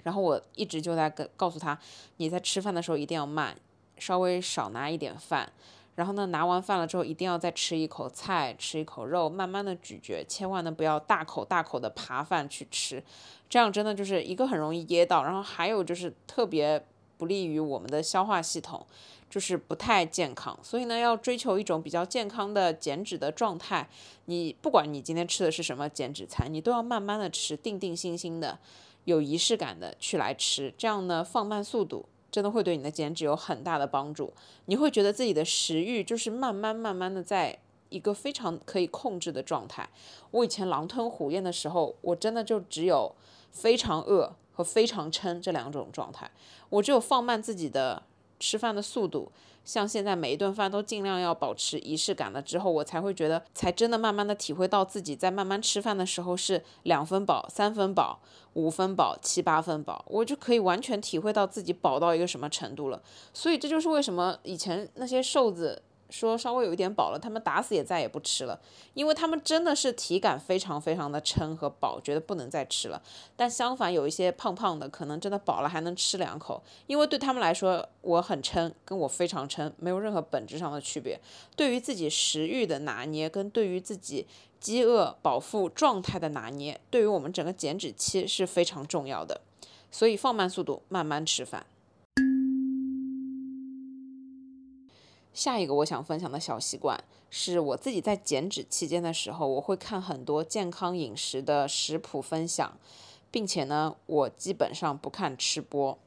[0.04, 1.80] 然后我一直就在跟告诉他，
[2.18, 3.58] 你在吃饭的时候一定要慢。
[3.98, 5.52] 稍微少拿一点饭，
[5.96, 13.04] 然后呢，拿完饭了之后，一定要再吃一口菜，吃一口肉，慢慢的咀嚼，千万呢不要大口大口的扒饭去吃，
[13.50, 16.84] 这样真的就是一个很容易噎到，然后还有就是特别
[17.18, 18.86] 不利于我们的消化系统，
[19.30, 20.58] 就是不太健康。
[20.64, 23.88] 所以呢，要追求一种比较健康的减脂的状态。
[24.26, 28.58] 你不管你今天吃的是什么减脂餐，你都要慢慢的吃，定定心心的，
[29.06, 32.06] 有仪式感的去来吃，这样呢放慢速度。
[32.34, 34.34] 真的会对你的减脂有很大的帮助，
[34.66, 39.88] 你会觉得自己的食欲就是慢慢慢慢的在一个非常可以控制的状态。
[40.32, 43.14] 我以前狼吞虎咽的时候，我真的就只有
[43.52, 46.32] 非常饿和非常撑这两种状态，
[46.70, 48.02] 我只有放慢自己的
[48.40, 49.32] 吃饭的速度。
[49.64, 58.20] 像现在每一顿饭都尽量要保持仪式感了之后，我才会觉得，才真的慢慢的体会到自己在慢慢吃饭的时候是两分饱、三分饱、
[58.54, 63.02] 五分饱、七八分饱，我就可以完全体会到自己饱到一个什么程度了。
[63.34, 65.82] 所以这就是为什么以前那些瘦子。
[66.14, 68.60] 说稍微有一点饱了，他们打死也再也不吃了，
[68.94, 73.02] 因为他们真的是体感非常非常的撑和饱，觉得不能再吃了。
[73.36, 81.20] 但相反，有一些胖胖的，可能真的饱了还能吃两口，因为对他们来说，我很撑，跟我非常撑没有任何本质上的区别。
[81.56, 84.28] 对于自己食欲的拿捏，跟对于自己
[84.60, 89.42] 饥饿饱腹状态的拿捏，对于我们整个减脂期是非常重要的。
[89.90, 91.66] 所以放慢速度，慢慢吃饭。
[95.34, 102.78] 下一个我想分享的小习惯是我自己在减脂期间的时候，我会看很多健康饮食的食谱分享，
[103.32, 105.98] 并且呢，我基本上不看吃播。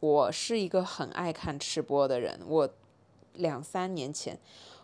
[0.00, 2.68] 我是一个很爱看吃播的人，我
[3.34, 4.36] 两三年前，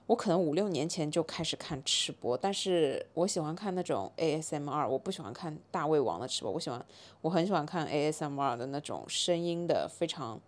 [0.07, 6.87] 我可能五六年前就开始看吃播，但是我喜欢看那种 ASMR，我不喜欢看大胃王的吃播，我喜欢，
[7.23, 10.41] 我很喜欢看 ASMR 的那种声音的非常。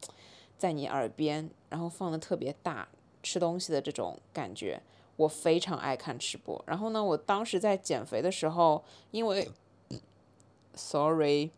[0.58, 2.88] 在你耳边，然后放的特别大，
[3.22, 4.82] 吃东西的这种感觉，
[5.16, 6.62] 我非常爱看吃播。
[6.66, 9.48] 然后呢，我当时在减肥的时候，因为
[10.74, 11.50] ，sorry，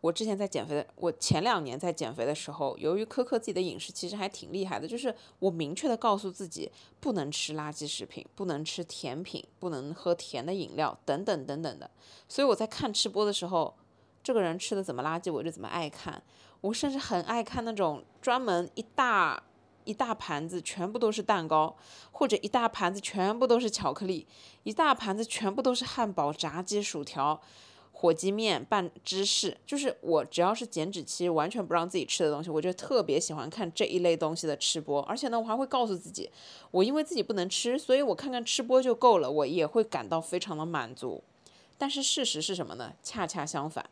[0.00, 4.86] 我之前在减肥的，我前两年在减肥的时候，由于苛刻自己的饮食，其实还挺厉害的。
[4.86, 11.90] 就是我明确的告诉自己，不能吃垃圾食品，不能吃甜品，不能喝甜的饮料，等等等等的。
[12.28, 13.74] 所以我在看吃播的时候，
[14.22, 16.22] 这个人吃的怎么垃圾，我就怎么爱看。
[16.60, 19.42] 我甚至很爱看那种专门一大
[19.84, 21.76] 一大盘子全部都是蛋糕，
[22.12, 24.26] 或者一大盘子全部都是巧克力，
[24.64, 27.40] 一大盘子全部都是汉堡、炸鸡、薯条、
[27.90, 29.56] 火鸡面拌芝士。
[29.64, 35.00] 就是我只要是减脂期完全不让自己吃的东西，我就特别喜欢看这一类东西的吃播。
[35.04, 36.30] 而且呢，我还会告诉自己，
[36.70, 41.22] 我因为自己不能吃，所以我看看吃播就够了，我也会感到非常的满足。
[41.78, 42.92] 但是事实是什么呢？
[43.02, 43.88] 恰恰相反。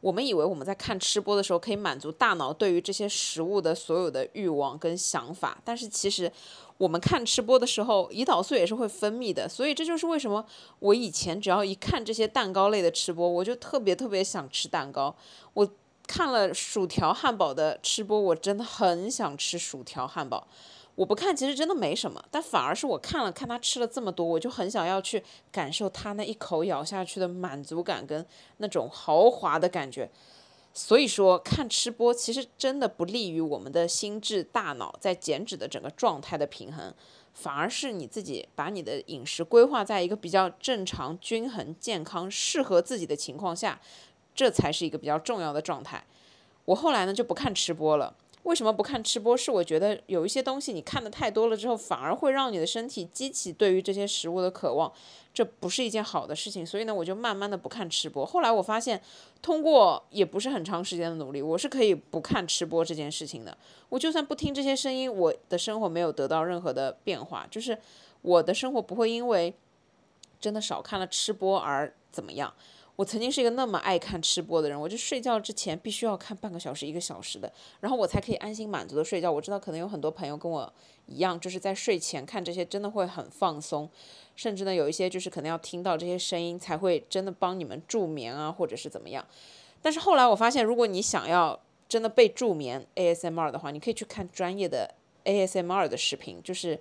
[0.00, 6.30] 我们以为我们在看吃播的时候可以满足大脑对于这些食物的所有的欲望跟想法，但是其实
[6.78, 10.44] 我们看吃播的时候，胰岛素也是会分泌的，所以这就是为什么
[10.78, 15.14] 我以前只要一看这些蛋糕类的吃播，我就特别特别想吃蛋糕。
[15.54, 15.68] 我
[16.06, 20.46] 看了薯条汉堡的吃播，我真的很想吃薯条汉堡。
[20.96, 30.10] 我不看，其实真的没什么，但反而是我看了看他吃了这么多，我就很想要去感受他那一口咬下去的满足感跟那种豪华的感觉。
[30.72, 36.92] 所以说，看吃播其实真的不利于我们的心智、大脑在减脂的整个状态的平衡，
[37.32, 43.80] 反而是你自己把你的饮食规划在一个比较正常、均衡、健康、适合自己的情况下，
[44.34, 46.04] 这才是一个比较重要的状态。
[46.66, 48.14] 我后来呢就不看吃播了。
[48.46, 49.36] 为什么不看吃播？
[49.36, 54.92] 是我觉得有一些东西你看的太多了之后，反而会让你的身体激起对于这些食物的渴望，
[55.34, 56.64] 这不是一件好的事情。
[56.64, 58.24] 所以呢，我就慢慢的不看吃播。
[58.24, 59.02] 后来我发现，
[59.42, 63.58] 通过也不是很长时间的努力，我是可以不看吃播这件事情的。
[63.88, 67.76] 我就算不听这些声音，我的生活没有得到任何的变化，就是
[68.22, 69.52] 我的生活不会因为
[70.40, 72.54] 真的少看了吃播而怎么样。
[72.96, 79.30] 我曾经是一个那么爱看吃播的人，我就睡觉之前必须要看半个小时、一个小时的，然后我才可以安心满足的睡觉。
[79.30, 80.72] 我知道可能有很多朋友跟我
[81.04, 83.86] 一样，就是在睡前看这些真的会很放松，
[84.34, 89.22] 甚至呢有一些就是可能要听到这些声音才会真的帮你们助眠啊，或者是怎么样。
[89.82, 94.94] 但是后来我发现，如果你想要真的被助眠 ASMR 的话，你可以去看专业的
[95.26, 96.80] ASMR 的视频，就是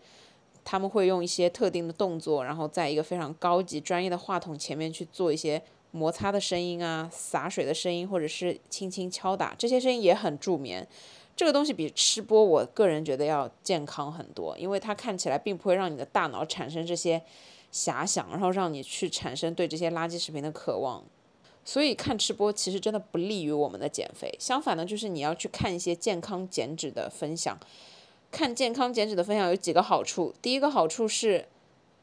[0.63, 5.61] 他们会用一些特定的动作，然后在一个非常高级专业的话筒前面去做一些。
[5.95, 10.85] 摩擦的声音啊，洒水的声音，或者是轻轻敲打，这些声音也很助眠。
[11.37, 17.21] 这个东西比吃播，我个人觉得要健康很多，因为它看起来并不会让你的大脑产生这些
[17.73, 21.03] 遐想，然后让你去产生对这些垃圾食品的渴望。
[21.63, 24.33] 所以看吃播其实真的不利于我们的减肥。
[24.39, 27.57] 相反呢，就是你要去看一些健康减脂的分享。
[28.31, 31.47] 看健康减脂的分享有几个好处，第一个好处是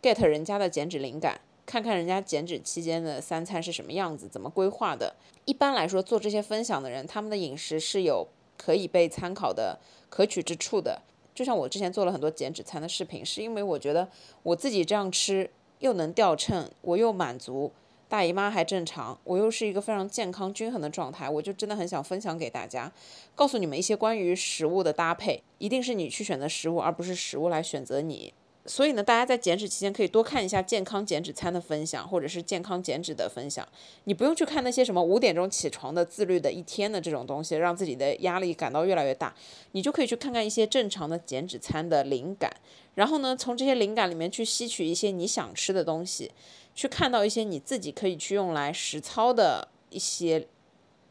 [0.01, 5.15] get 人家的减脂灵感，看看人家减脂期间的三餐是什么样子，怎么规划的。
[5.45, 11.01] 一般来说，做这些分享的人，他们的饮食是有可以被参考的可取之处的。
[11.35, 14.07] 就像我之前做了很多减脂餐的视频，是因为我觉得
[14.43, 15.49] 我自己这样吃
[15.79, 17.73] 又能掉秤，我又满足。
[18.09, 22.93] 大姨妈还正常，我又是一个非常健康均衡的状态，我就真的很想分享给大家，
[23.35, 28.35] 告诉你们一些关于食物的搭配，一定是你去选择食物，而不是食物来选择你。
[28.65, 33.67] 所以呢，大家在减脂期间可以多看一下健康减脂餐的分享，或者是健康减脂的分享。
[34.05, 39.35] 你不用去看那些什么五点钟起床的自律的一天的这种东西，让自己的压力感到越来越大。
[39.73, 42.49] 你就可以去看看一些正常的减脂餐的灵感，
[42.95, 46.31] 然后呢，从这些灵感里面去吸取一些你想吃的东西，
[46.75, 50.47] 去看到一些你自己可以去用来实操的一些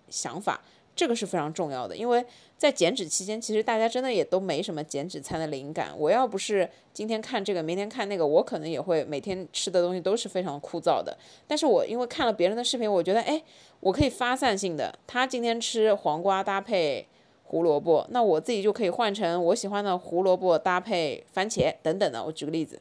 [0.09, 0.61] 想法。
[0.95, 2.23] 这个是非常重要的，因为
[2.57, 5.93] 在减脂期间，其实大家真的也都没什么减脂餐的灵感。
[5.97, 11.17] 我要不是今天看这个，明天看那个，我可能也会每天吃的东西都是非常枯燥的。
[11.47, 13.41] 但是我因为看了别人的视频，我觉得，哎，
[13.79, 14.93] 我可以发散性的。
[15.07, 17.07] 他今天吃黄瓜搭配
[17.45, 22.23] 胡萝卜，那我自己就可以换成我喜欢的胡萝卜搭配番茄等等的。
[22.23, 22.79] 我举个例子，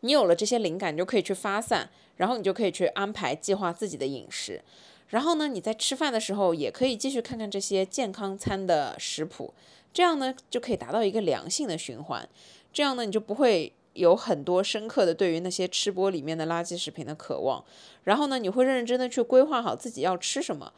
[0.00, 4.62] 你有了这些灵感，你就可以去发散，然后你就可以去安排计划自己的饮食。
[5.08, 9.54] 然后呢，你在吃饭的时候也可以继续看看这些健康餐的食谱，
[9.92, 12.28] 这样呢就可以达到一个良性的循环。
[12.72, 17.64] 这样呢，你就不会有很多深刻的对于那些吃播里面的垃圾食品的渴望。
[18.04, 20.72] 然后呢，你会认认真真的去规划好自己要吃什么。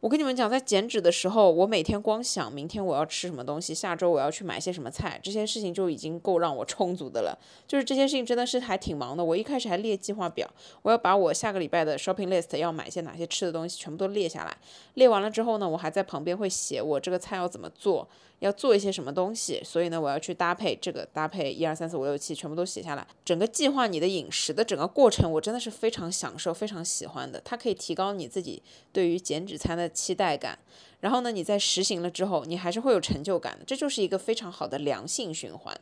[0.00, 7.36] 我跟你们讲，在减脂的时候，我每天光想明天我要吃什么东西，下周我要去买些什么菜，这些事情就已经够让我充足的了。
[7.66, 9.24] 就是这些事情真的是还挺忙的。
[9.24, 10.48] 我一开始还列计划表，
[10.82, 14.54] 我要把我下个礼拜的 shopping list 要买些哪些吃的东西全部都列下来。
[14.94, 18.06] 列完了之后呢，我还在旁边会写我这个菜要怎么做。
[18.40, 23.06] 要做一些什么东西，所以呢，我要去搭配这个搭配一二三四五六七，全部都写下来。
[23.24, 27.40] 整个计划你的饮食的整个过程，我真的是非常享受、非常喜欢的。
[27.42, 30.58] 它可以提高你自己对于减脂餐的期待感。
[31.00, 33.64] 然后呢，你在实行了之后，你还是会有成就感的。
[33.64, 35.74] 这就是一个非常好的良性循环。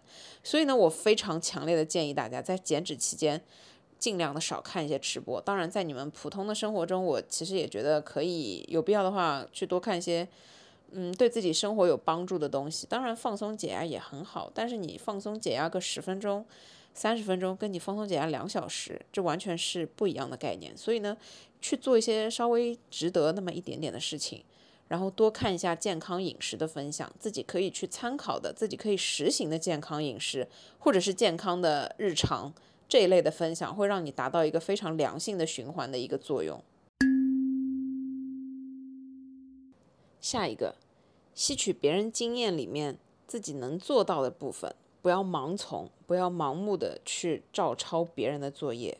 [0.44, 3.40] 所以呢，我非常强烈的建议大家在减脂期间，
[3.98, 5.40] 尽量的少看一些吃播。
[5.40, 10.28] 当然，在你们普通的生活中，我其实也觉得可以有必要的话去多看一些。
[10.96, 14.48] 嗯，对自己生活有帮助的东西，当然放松解压也很好。
[14.54, 16.46] 但是你放松解压个十分钟、
[16.94, 20.76] 三十分钟，跟你放松解压两小时，这完全是不一样的概念。
[20.76, 21.16] 所以呢，
[21.60, 24.44] 去做一些稍微值得那么一点点的事情，
[24.86, 30.46] 然后多看一下健康饮食的分享，自己可以去参考的、自己可以实行的健康饮食，
[30.78, 32.54] 或者是健康的日常
[32.88, 36.62] 这一类的分享，会让你达到一个非常良性的循环的一个作用。
[40.20, 40.76] 下一个。
[41.34, 48.96] 吸取别人经验里面自己能做到的部分，不要盲从，不要盲目的去照抄别人的作业。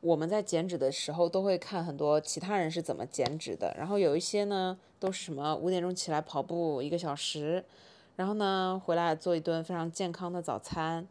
[0.00, 7.64] 我们在减脂的时候都会看很多其他人是怎么减脂的，然后有一些呢都是什么五点钟起来跑步一个小时，
[8.16, 11.06] 然后呢回来做一顿非常健康的早餐，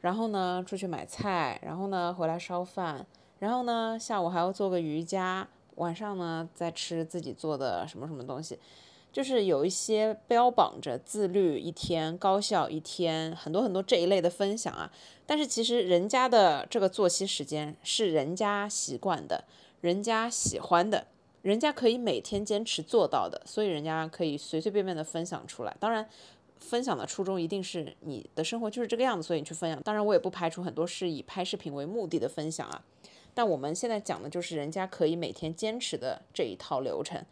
[0.00, 3.04] 然后呢出去买菜，然后呢回来烧饭，
[3.40, 8.58] 然后呢下午还要做个瑜伽，晚上呢再吃自己做的什么什么东西。
[9.16, 14.92] 就是有一些标榜着自律一天、高效一天，很多很多这一类的分享啊。
[15.24, 19.44] 但是其实人家的这个作息时间是人家习惯的，
[19.80, 21.06] 人家喜欢的，
[21.40, 25.74] 人家可以每天坚持做到的，所以人家可以随随便便的分享出来。
[25.80, 26.06] 当然，
[26.60, 29.82] 分享的初衷一定是你的生活就是这个样子，所以你去分享。
[29.82, 32.84] 当然，我也不排除很多是以拍视频为目的的分享啊。
[33.32, 37.24] 但我们现在讲的就是人家可以每天坚持的这一套流程。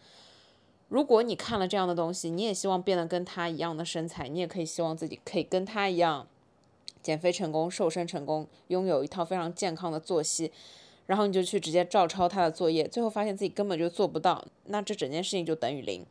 [0.89, 6.27] 如果你看了这样的东西，你也希望变得跟他一样的身材，你也可以希望自己可以跟他一样
[7.03, 10.53] 减肥成功、瘦身成功，拥有一套非常健康的作息，
[11.07, 16.05] 然后你就去直接照抄他的作业，最后发现自己根本就做不到，那这整件事情就等于零。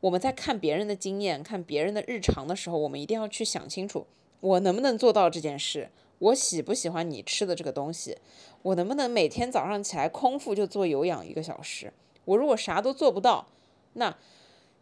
[0.00, 4.06] 我们在看别人的经验、看别人的日常的时候，我们一定要去想清楚，
[4.40, 5.90] 我能不能做到这件事？
[6.18, 8.18] 我喜不喜欢你吃的这个东西？
[8.62, 11.92] 我能不能每天早上起来空腹就做有氧一个小时？
[12.24, 13.46] 我如果啥都做不到，
[13.94, 14.14] 那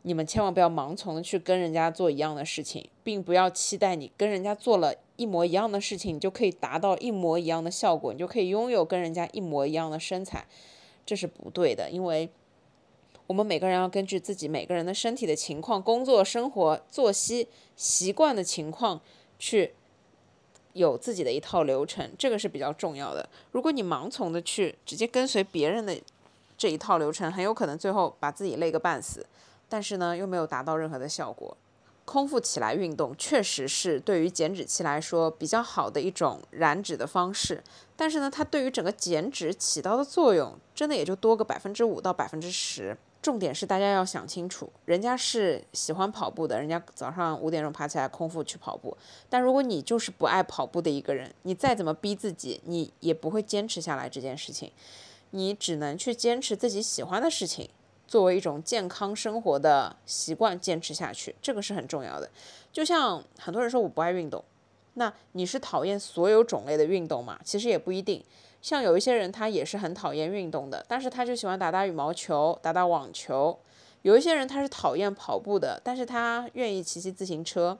[0.03, 10.47] 你们千万不要盲从的去跟人家做一样的事情，并不要期待你跟人家做了一模一样的事情，你就可以达到一模一样的效果，你就可以拥有跟人家一模一样的身材，
[11.05, 11.91] 这是不对的。
[11.91, 12.29] 因为
[13.27, 19.01] 我们每个人要根据自己每个人的身体的情况、工作、生活、作息习惯的情况
[19.39, 19.75] 去
[20.73, 23.29] 有自己的一套流程，这个是比较重要的。
[23.51, 26.01] 如果你盲从的去直接跟随别人的，
[26.59, 29.25] 这一套流程很有可能最后把自己累个半死，
[29.69, 31.57] 但是呢又没有达到任何的效果。
[32.05, 37.63] 空腹起来运动确实是对于减脂期来说比较好的一种燃脂的方式，
[37.95, 42.97] 但是呢，它对于整个减脂起到的作用，真的也就多个百分之五到百分之十。
[43.21, 48.97] 重点是大家要想清楚，人家是喜欢跑步的，人家早上五点钟爬起来空腹去跑步。
[49.29, 54.73] 但如果你就是不爱跑步的一个人，你再怎么逼自己，你也不会坚持下来这件事情。
[55.31, 57.69] 你只能去坚持自己喜欢的事情。
[58.07, 62.31] 作为一种健康生活的习惯，坚持下去，这个是很重要的。
[62.73, 64.43] 就像很多人说我不爱运动，
[64.95, 67.39] 那你是讨厌所有种类的运动吗？
[67.45, 68.25] 其实也不一定。
[68.63, 73.59] 像有一些人他也是很讨厌运动的，但是他就喜欢打打羽毛球、打打网球。
[74.01, 77.79] 有一些人他是讨厌跑步的，但是他愿意骑骑自行车。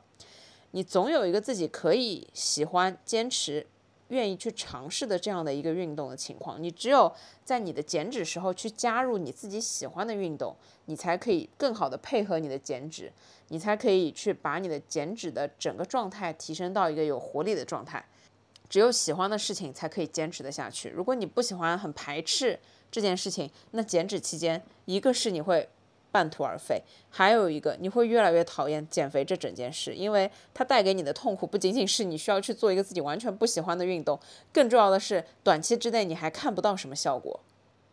[0.73, 3.67] 你总有一个自己可以喜欢、坚持。
[4.09, 7.13] 愿意去尝试的这样的一个运动的情况，你只有
[7.45, 10.55] 在你的减脂时候去加入你自己喜欢的运动，
[10.87, 13.13] 你才可以更好的配合你的减脂，
[13.49, 18.05] 你才可以去把你的减脂的整个状态提升到一个有活力的状态。
[18.69, 20.91] 只有喜欢的事情才可以坚持的下去。
[20.91, 22.59] 如果你不喜欢、很排斥
[22.91, 25.69] 这件事情，那减脂期间，一个是你会。
[26.11, 34.19] 半途而废，还有一个你会越来越讨厌减肥这整件事，因为它带给你的痛苦不仅仅是你需要去做一个自己完全不喜欢的运动，
[34.53, 37.41] 更重要的是短期之内你还看不到什么效果。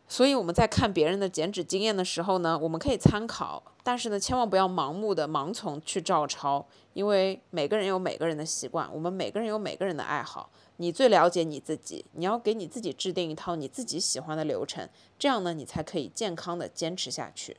[0.08, 6.64] 所以我们在看别人的减脂经验的时候呢，我们可以参考，但是呢，千万不要盲目的盲从去照抄，
[6.94, 14.88] 因为每个人有每个人的习惯，我们每个人有每个人的爱好，你最了解你自己，你要给你自己制定一套你自己喜欢的流程，
[15.18, 17.58] 这样呢，你才可以健康的坚持下去。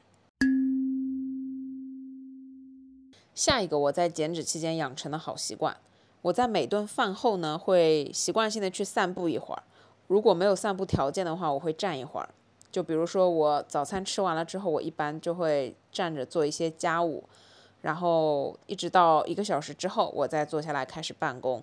[3.37, 5.77] 下一个我在减脂期间养成的好习惯，
[6.23, 9.63] 我在每顿饭后呢会习惯性的去散步一会儿。
[10.07, 12.29] 如果没有散步条件的话，我会站一会儿。
[12.73, 17.25] 就比如说我早餐吃完了之后，我一般就会站着做一些家务，
[17.83, 21.63] 然后一直到一个小时之后，我再坐下来开始办公。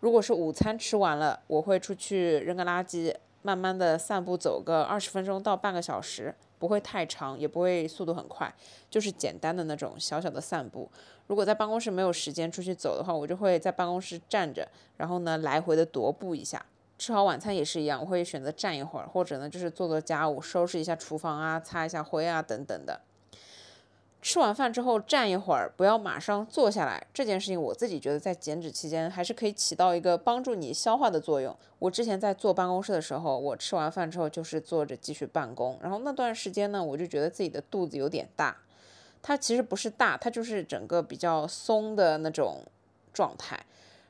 [0.00, 6.34] 如果是午餐吃完了，我会出去扔个垃圾，慢慢的散步走个二十分钟到半个小时。
[6.62, 8.54] 不会太长，也不会速度很快，
[8.88, 10.88] 就是简单的那种小小的散步。
[11.26, 16.64] 如果在办公室没有时间出去走的话，我就会在办公室站着，然后呢来回的踱步一下。
[16.98, 23.00] 吃好晚餐也是一样，我会选择站一会儿，或者呢就是做做家务，收拾一下厨房啊，擦一下灰啊等等的。
[24.22, 27.04] 吃完饭之后站一会儿，不要马上坐下来。
[27.12, 31.54] 这件事情我自己觉得在减脂期间还是可以起到一个帮助你消化的作用。
[31.80, 38.56] 我之前在坐办公室的时候，我吃完饭之后就是坐着继续办公，然后那段时间呢，我就觉得自己的肚子有点大。
[39.20, 42.62] 它其实不是大，它就是整个比较松的那种
[43.12, 43.60] 状态。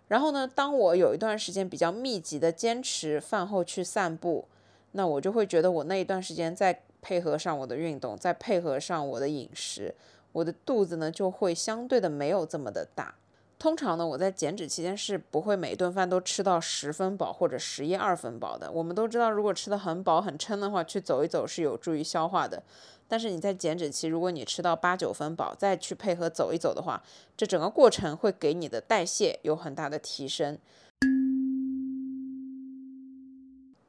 [0.08, 4.44] 然后呢，当我有一段时间比较密集的坚持饭后去散步，
[4.92, 6.82] 那我就会觉得我那一段时间在。
[7.02, 9.94] 配合上我的运动，再配合上我的饮食，
[10.32, 13.14] 我的肚子呢就会相对的没有这么的大。
[13.58, 18.68] 通常呢，我在减脂期间是不会每顿饭都吃到十分饱或者十一二分饱的。
[18.72, 22.62] 我们都知道，如果吃的很饱很撑的话，去走一走是有助于消化的。
[23.06, 27.00] 但是你在减脂期，如果你吃到八九分饱，再去配合走一走的话，
[27.36, 30.58] 这整个过程会给你的代谢有很大的提升。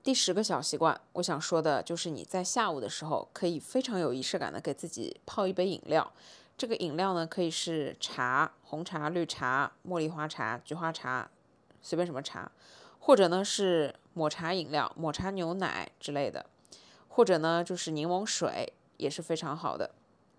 [0.04, 6.12] 第十个小习惯，我想说的就是你在下午的时候可以非常有仪式感的给自己泡一杯饮料。
[6.58, 11.32] 这个饮料呢，可以是茶、红茶、绿茶、茉莉花茶、菊花茶，
[11.82, 12.52] 随便什么茶，
[13.00, 16.46] 或者呢是抹茶饮料、抹茶牛奶之类的，
[17.08, 19.92] 或者呢就是柠檬水也是非常好的。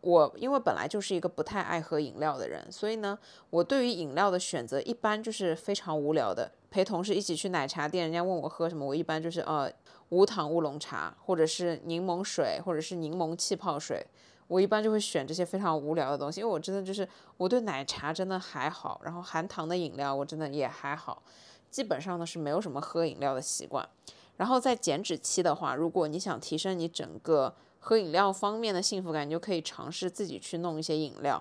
[0.03, 6.53] 我因为本来就是一个不太爱喝饮料的人，所以呢，我对于饮料的选择一般就是非常无聊的。
[6.75, 9.71] 陪同事一起去奶茶店，人家问我喝什么，我一般就是呃
[10.09, 14.05] 无糖乌龙茶，或者是柠檬水，或者是柠檬气泡水。
[14.49, 21.23] 我一般就会选这些非常无聊的东西，因为我真的就是我对奶茶真的还好，然后含糖的饮料我真的也还好，
[21.71, 23.89] 基本上呢是没有什么喝饮料的习惯。
[24.37, 31.41] 然后在减脂期的话，如果你想提升你整个喝饮料方面的幸福感，你就可以尝试自己去弄一些饮料。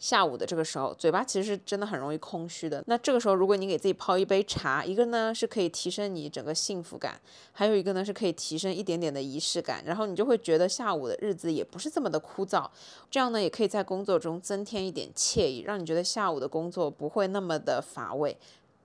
[0.00, 2.82] 下午的这个时候，嘴巴其实是真的很容易空虚的。
[2.86, 7.20] 那这个时候，如果你给自己泡一杯茶，一个呢是可以提升你整个幸福感，
[7.52, 12.68] 还有一个呢是可以提升一点点的仪式感，然后你就会觉得下午的日子也不是这么的枯燥。
[13.10, 18.36] 这样呢，也可以在工作中增添一点惬意，让你觉得下午的工作不会那么的乏味。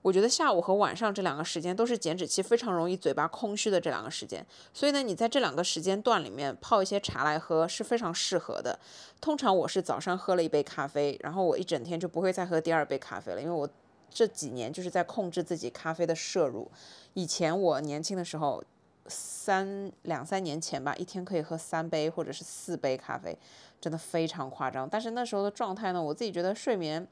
[0.01, 8.79] 我觉得下午和晚上这两个时间都是减脂期非常容易嘴巴空虚的这两个时间，所以呢，你在这两个时间段里面泡一些茶来喝是非常适合的。
[9.19, 13.69] 通常我是早上喝了一杯咖啡，然后我一整天就不会再喝第二杯咖啡了，因为我
[14.09, 16.71] 这几年就是在控制自己咖啡的摄入。
[17.13, 18.63] 以前我年轻的时候
[19.07, 23.37] 三两三年前吧，一天可以喝三杯或者是四杯咖啡，
[23.81, 24.87] 真的非常夸张。
[24.89, 27.05] 但是那时候的状态呢，我自己觉得睡眠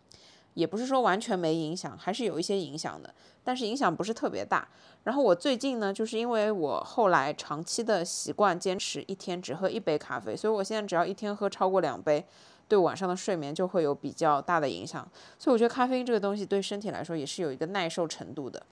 [0.58, 4.68] 也不是说完全没影响，还是有一些影响的，但是影响不是特别大。
[5.04, 12.26] 然后我最近呢，就是因为我后来长期的习惯坚持一天只喝一杯咖啡，所以我现在只要一天喝超过两杯，
[12.68, 15.08] 对晚上的睡眠就会有比较大的影响。
[15.38, 18.66] 所以我觉得咖啡因这个东西对身体来说也是有一个耐受程度的。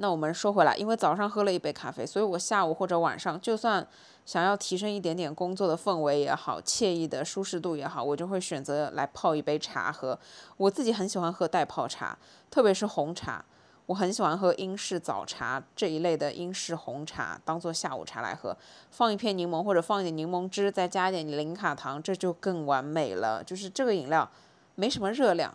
[0.00, 3.84] 那我们说回来，因为早上喝了一杯咖啡，所以我下午或者晚上，就算
[4.24, 10.16] 想要提升一点点工作的氛围也好，惬意的舒适度也好，我就会选择来泡一杯茶喝。
[10.56, 12.16] 我自己很喜欢喝袋泡茶，
[12.48, 13.44] 特别是红茶，
[13.86, 18.56] 我很喜欢喝英式早茶这一类的英式红茶，当做下午茶来喝，
[18.92, 23.42] 放一片柠檬或者放一点柠檬汁，再加一点零卡糖，这就更完美了。
[23.42, 24.30] 就是这个饮料
[24.76, 25.52] 没什么热量，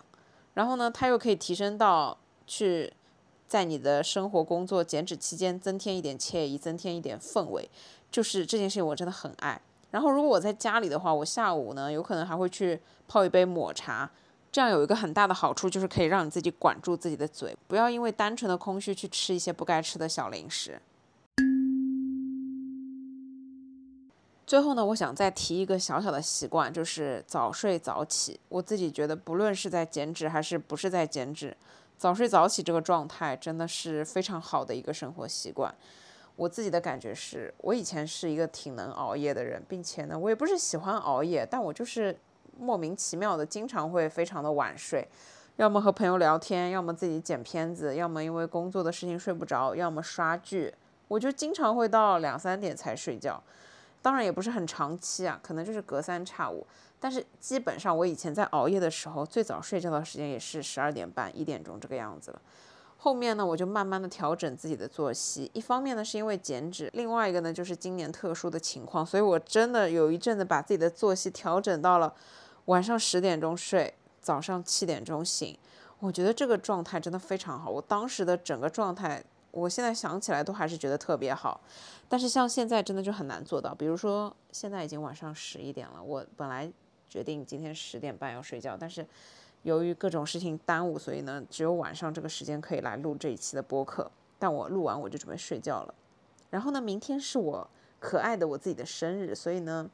[0.55, 2.91] 然后呢，它又可以提升到去。
[3.53, 7.69] 在你的生活、工作、减脂期间，增添一点惬意，增添一点氛围，
[8.09, 9.61] 就是这件事情我真的很爱。
[9.91, 14.09] 然后，如果我在家里的话，我下午呢，有可能还会去泡一杯抹茶，
[14.51, 20.81] 这样有一个很大的好处，就是可以让你自己管住自己的嘴，不要因为单纯的空虚去吃一些不该吃的小零食。
[24.47, 28.39] 最后呢，我想再提一个小小的习惯，就是早睡早起。
[28.49, 31.55] 我自己觉得，不论是在减脂还是不是在减脂。
[31.97, 35.73] 早睡早起这个状态真的是非常好的一个生活习惯。
[36.35, 42.17] 我自己的感觉是，我以前是一个挺能熬夜的人，并且呢，我也不是喜欢熬夜，但我就是
[42.59, 45.07] 莫名其妙的经常会非常的晚睡，
[45.57, 50.73] 要么和朋友聊天，要么自己剪片子，要么因为工作的事情睡不着，要么刷剧，
[51.07, 53.41] 我就经常会到两三点才睡觉。
[54.03, 56.67] 当然也不是很长期啊，可能就是隔三差五。
[56.99, 62.41] 但是基本上，我以前在熬夜的时候，最早睡觉的时间也是十二点半、一点钟这个样子了。
[62.97, 65.49] 后面呢，我就慢慢的调整自己的作息。
[65.53, 72.13] 一方面呢，是因为减脂；另外一个呢，就是今年特殊的情况，所以我真的有一阵子把自己的作息调整到了
[72.65, 75.57] 晚上十点钟睡，早上七点钟醒。
[75.99, 77.69] 我觉得这个状态真的非常好。
[77.69, 79.21] 我当时的整个状态，
[79.53, 81.61] 我现在想起来都还是觉得特别好。
[82.09, 83.73] 但是像现在真的就很难做到。
[83.73, 86.69] 比如说，现在已经晚上十一点了，我本来。
[87.09, 89.05] 决定今天十点半要睡觉，但是
[89.61, 94.09] 由于各种事情耽误，所以呢，只有晚上这个时间可以来录这一期的播客。
[94.39, 95.93] 但我录完我就准备睡觉了。
[96.49, 99.87] 然后呢，明天是我可爱的我自己的生日，所以呢，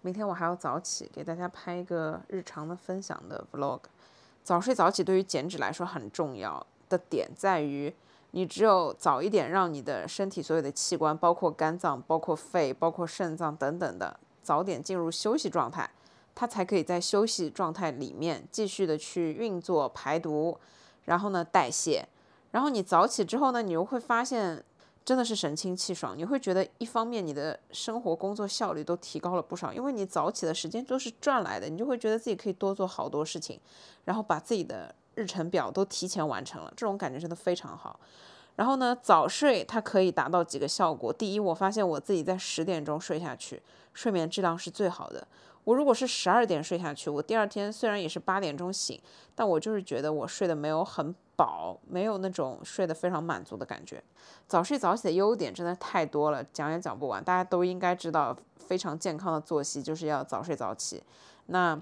[0.00, 3.82] 明天我还要早起给大家拍一个日常的分享的 vlog。
[4.42, 7.94] 早睡早起对于减脂来说很重要的点在于，
[8.32, 14.18] 你只有早一点让你的身体所有的器官，包括肝脏、包括肺、包括肾脏等等的。
[14.42, 15.88] 早点进入休息状态，
[16.34, 20.58] 它才可以在休息状态里面继续的去运作排毒，
[21.04, 22.04] 然后呢代谢，
[22.50, 24.64] 然后你早起之后呢，你又会发现
[25.04, 33.60] 真的是神清气爽，你会觉得一方面你的生活工作效率都提高了不少，因为你早起的时间都是赚来的，你就会觉得自己可以多做好多事情，
[34.04, 37.98] 然后把自己的日程表都提前完成了，这种感觉真的非常好。
[38.56, 43.62] 然后呢，早睡它可以达到几个效果，第一，我发现我自己在十点钟睡下去。
[43.94, 45.26] 睡眠质量是最好的。
[45.64, 49.00] 我如果是十二点睡下去，我第二天虽然也是八点钟醒，
[49.34, 54.02] 但我就是觉得我睡得没有很饱，没有那种睡得非常满足的感觉。
[54.48, 57.22] 早睡早起的优点真的太多了，讲也讲不完。
[57.22, 61.02] 大家都应该知道，非常健康的作息就是要早睡早起。
[61.46, 61.80] 那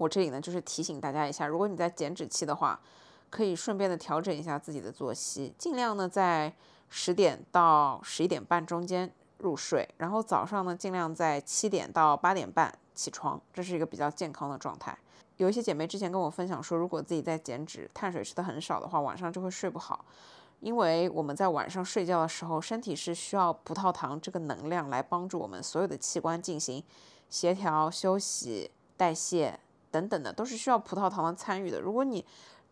[0.00, 2.80] 我这里呢，就是提醒大家一下，如果你在减脂期的话，
[3.28, 6.52] 可以顺便的调整一下自己的作息，尽量呢在
[6.88, 9.12] 十点到十一点半中间。
[9.42, 14.94] 入睡，然后早上呢，尽量在七点到八点半起床，这是一个比较健康的状态。
[15.38, 20.04] 有一些姐妹之前跟我分享说，如果自己在减脂，碳水吃的很少的话，晚上就会睡不好，
[20.60, 26.84] 因为我们在晚上睡觉的时候，身体是需要葡萄糖这个能量来帮助我们所有的器官进行
[27.30, 29.58] 协调、休息、代谢
[29.90, 31.80] 等等的，都是需要葡萄糖的参与的。
[31.80, 32.24] 如果你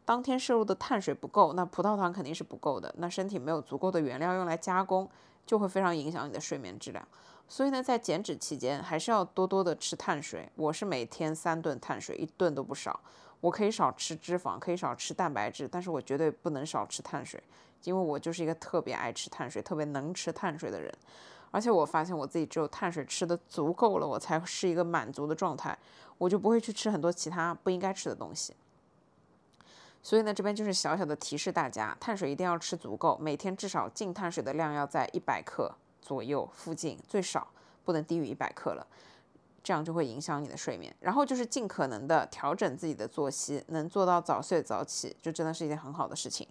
[0.05, 5.09] 当天摄入的碳水不够，那葡萄糖肯定是不够的，那身体没有足够的原料用来加工。
[5.47, 7.03] 就会非常影响你的睡眠质量，
[7.49, 10.47] 所以呢，在减脂期间还是要多多的吃碳水。
[10.57, 13.01] 我是每天三顿碳水，一顿都不少。
[13.41, 17.43] 我可以少吃脂肪，可以少吃蛋白质，但是我绝对不能少吃碳水，
[17.85, 20.93] 因为我就是一个特别爱吃碳水、特别能吃碳水的人。
[21.51, 25.79] 而且我发现我自己只有碳水吃的足够了，我才是一个满足的状态，
[26.19, 28.55] 我就不会去吃很多其他不应该吃的东西。
[30.03, 37.49] 所以呢，这边就是小小的提示大家，碳水一定要吃足够，每天至少净碳水的量要在一百克左右附近，最少
[37.85, 38.87] 不能低于一百克了，
[39.63, 40.95] 这样就会影响你的睡眠。
[41.01, 46.47] 然后就是尽可能的调整自己的作息，能做到早睡早起，就真的是一件很好的事情。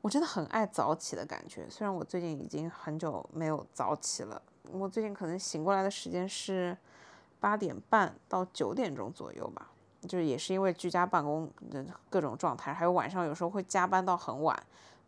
[0.00, 4.40] 我真的很爱早起的感觉，虽然我最近已经很久没有早起了，
[4.72, 6.76] 我最近可能醒过来的时间是
[7.40, 9.70] 八点半到九点钟左右吧，
[10.02, 14.56] 就是也是因为居家办公的各种状态，还有晚上有时候会加班到很晚，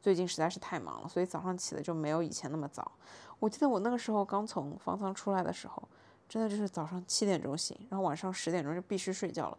[0.01, 2.91] 最近实在是太忙了，所以早上起的就没有以前那么早。
[3.39, 5.83] 我记得我那个时候刚从方舱出来的时候，
[6.29, 9.59] 真的就是早上七点钟醒，然后晚上十点钟就必须睡觉了。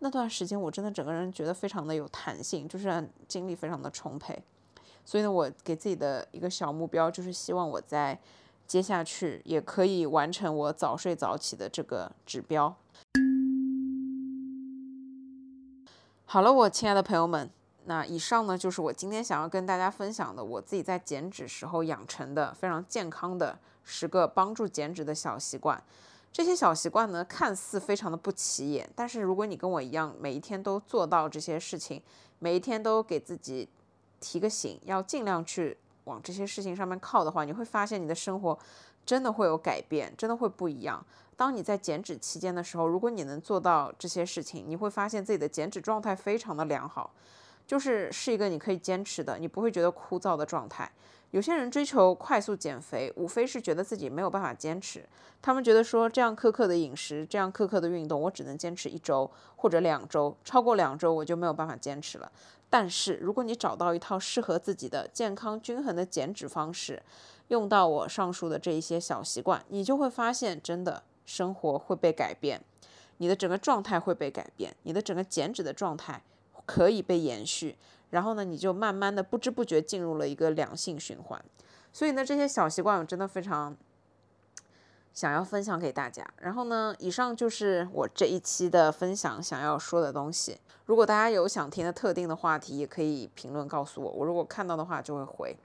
[0.00, 4.40] 那段时间我真的整个人觉得非常的有弹性，就是精力非常的充沛。
[5.04, 8.18] 所以呢，我给自己的一个小目标就是希望我在
[8.68, 12.76] 接下去也可以完成我早睡早起的这个指标。
[16.26, 17.50] 好了，我亲爱的朋友们，
[17.86, 25.82] 那以上呢就是我今天想要跟大家分享的我自己在减脂时候养成的非常健康的十个帮助减脂的小习惯。
[26.30, 32.02] 这些小习惯呢，看似非常的不起眼，但是如果你跟我一样，每一天都做到这些事情，
[32.38, 33.68] 每一天都给自己。
[34.20, 35.78] 提个醒，要尽量去
[36.08, 38.58] 往这些事情上面靠的话，你会发现你的生活
[39.06, 41.04] 真的会有改变，真的会不一样。
[41.36, 47.12] 当你在减脂期间的时候，如果你能做到这些事情，你会发现自己的减脂状态非常的良好，
[47.66, 50.90] 就是是一个你可以坚持的，你不会觉得枯燥的状态。
[51.30, 55.06] 有些人追求快速减肥，无非是觉得自己没有办法坚持，
[55.42, 62.32] 他们觉得说这样苛刻的饮食，这样苛刻的运动，我只能坚持一周或者两周，超过两周我就没有办法坚持了。
[62.70, 67.02] 但是，如果你找到一套适合自己的健康均衡的减脂方式，
[67.48, 72.60] 用到我上述的这一些小习惯，你就会发现，真的生活会被改变，
[73.16, 76.22] 你的整个状态会被改变，你的整个减脂的状态
[76.66, 77.76] 可以被延续，
[78.10, 81.42] 然后呢，你就慢慢的不知不觉进入了一个良性循环。
[81.92, 83.76] 所以呢，这些小习惯我真的非常。
[85.18, 90.56] 想要分享给大家，然后呢，以上就是我这一期的分享想要说的东西。
[90.86, 95.56] 如果大家有想听的特定的话题，也可以评论告诉我，我如果看到的话就会回。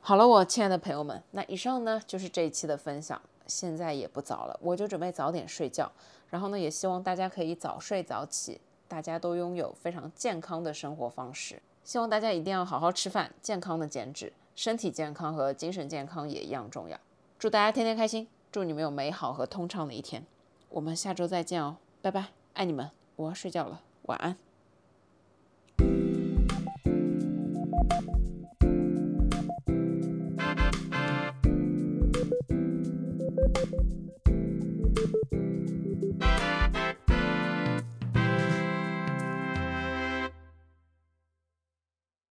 [0.00, 3.20] 好了，我亲爱的朋友们，那以上呢就是这一期的分享。
[3.48, 5.90] 现在也不早了，我就准备早点睡觉。
[6.30, 11.60] 然后呢，也希望大家可以早睡早起，大家都拥有非常健康的生活方式。
[11.82, 16.96] 希望大家一定要好好吃饭，健康的减脂，身体健康和精神健康也一样重要。
[17.40, 18.28] 祝大家天天开心！
[18.52, 20.26] 祝你们有美好和通畅的一天，
[20.68, 24.36] 我们下周再见哦，拜拜，爱你们，我要睡觉了，晚安。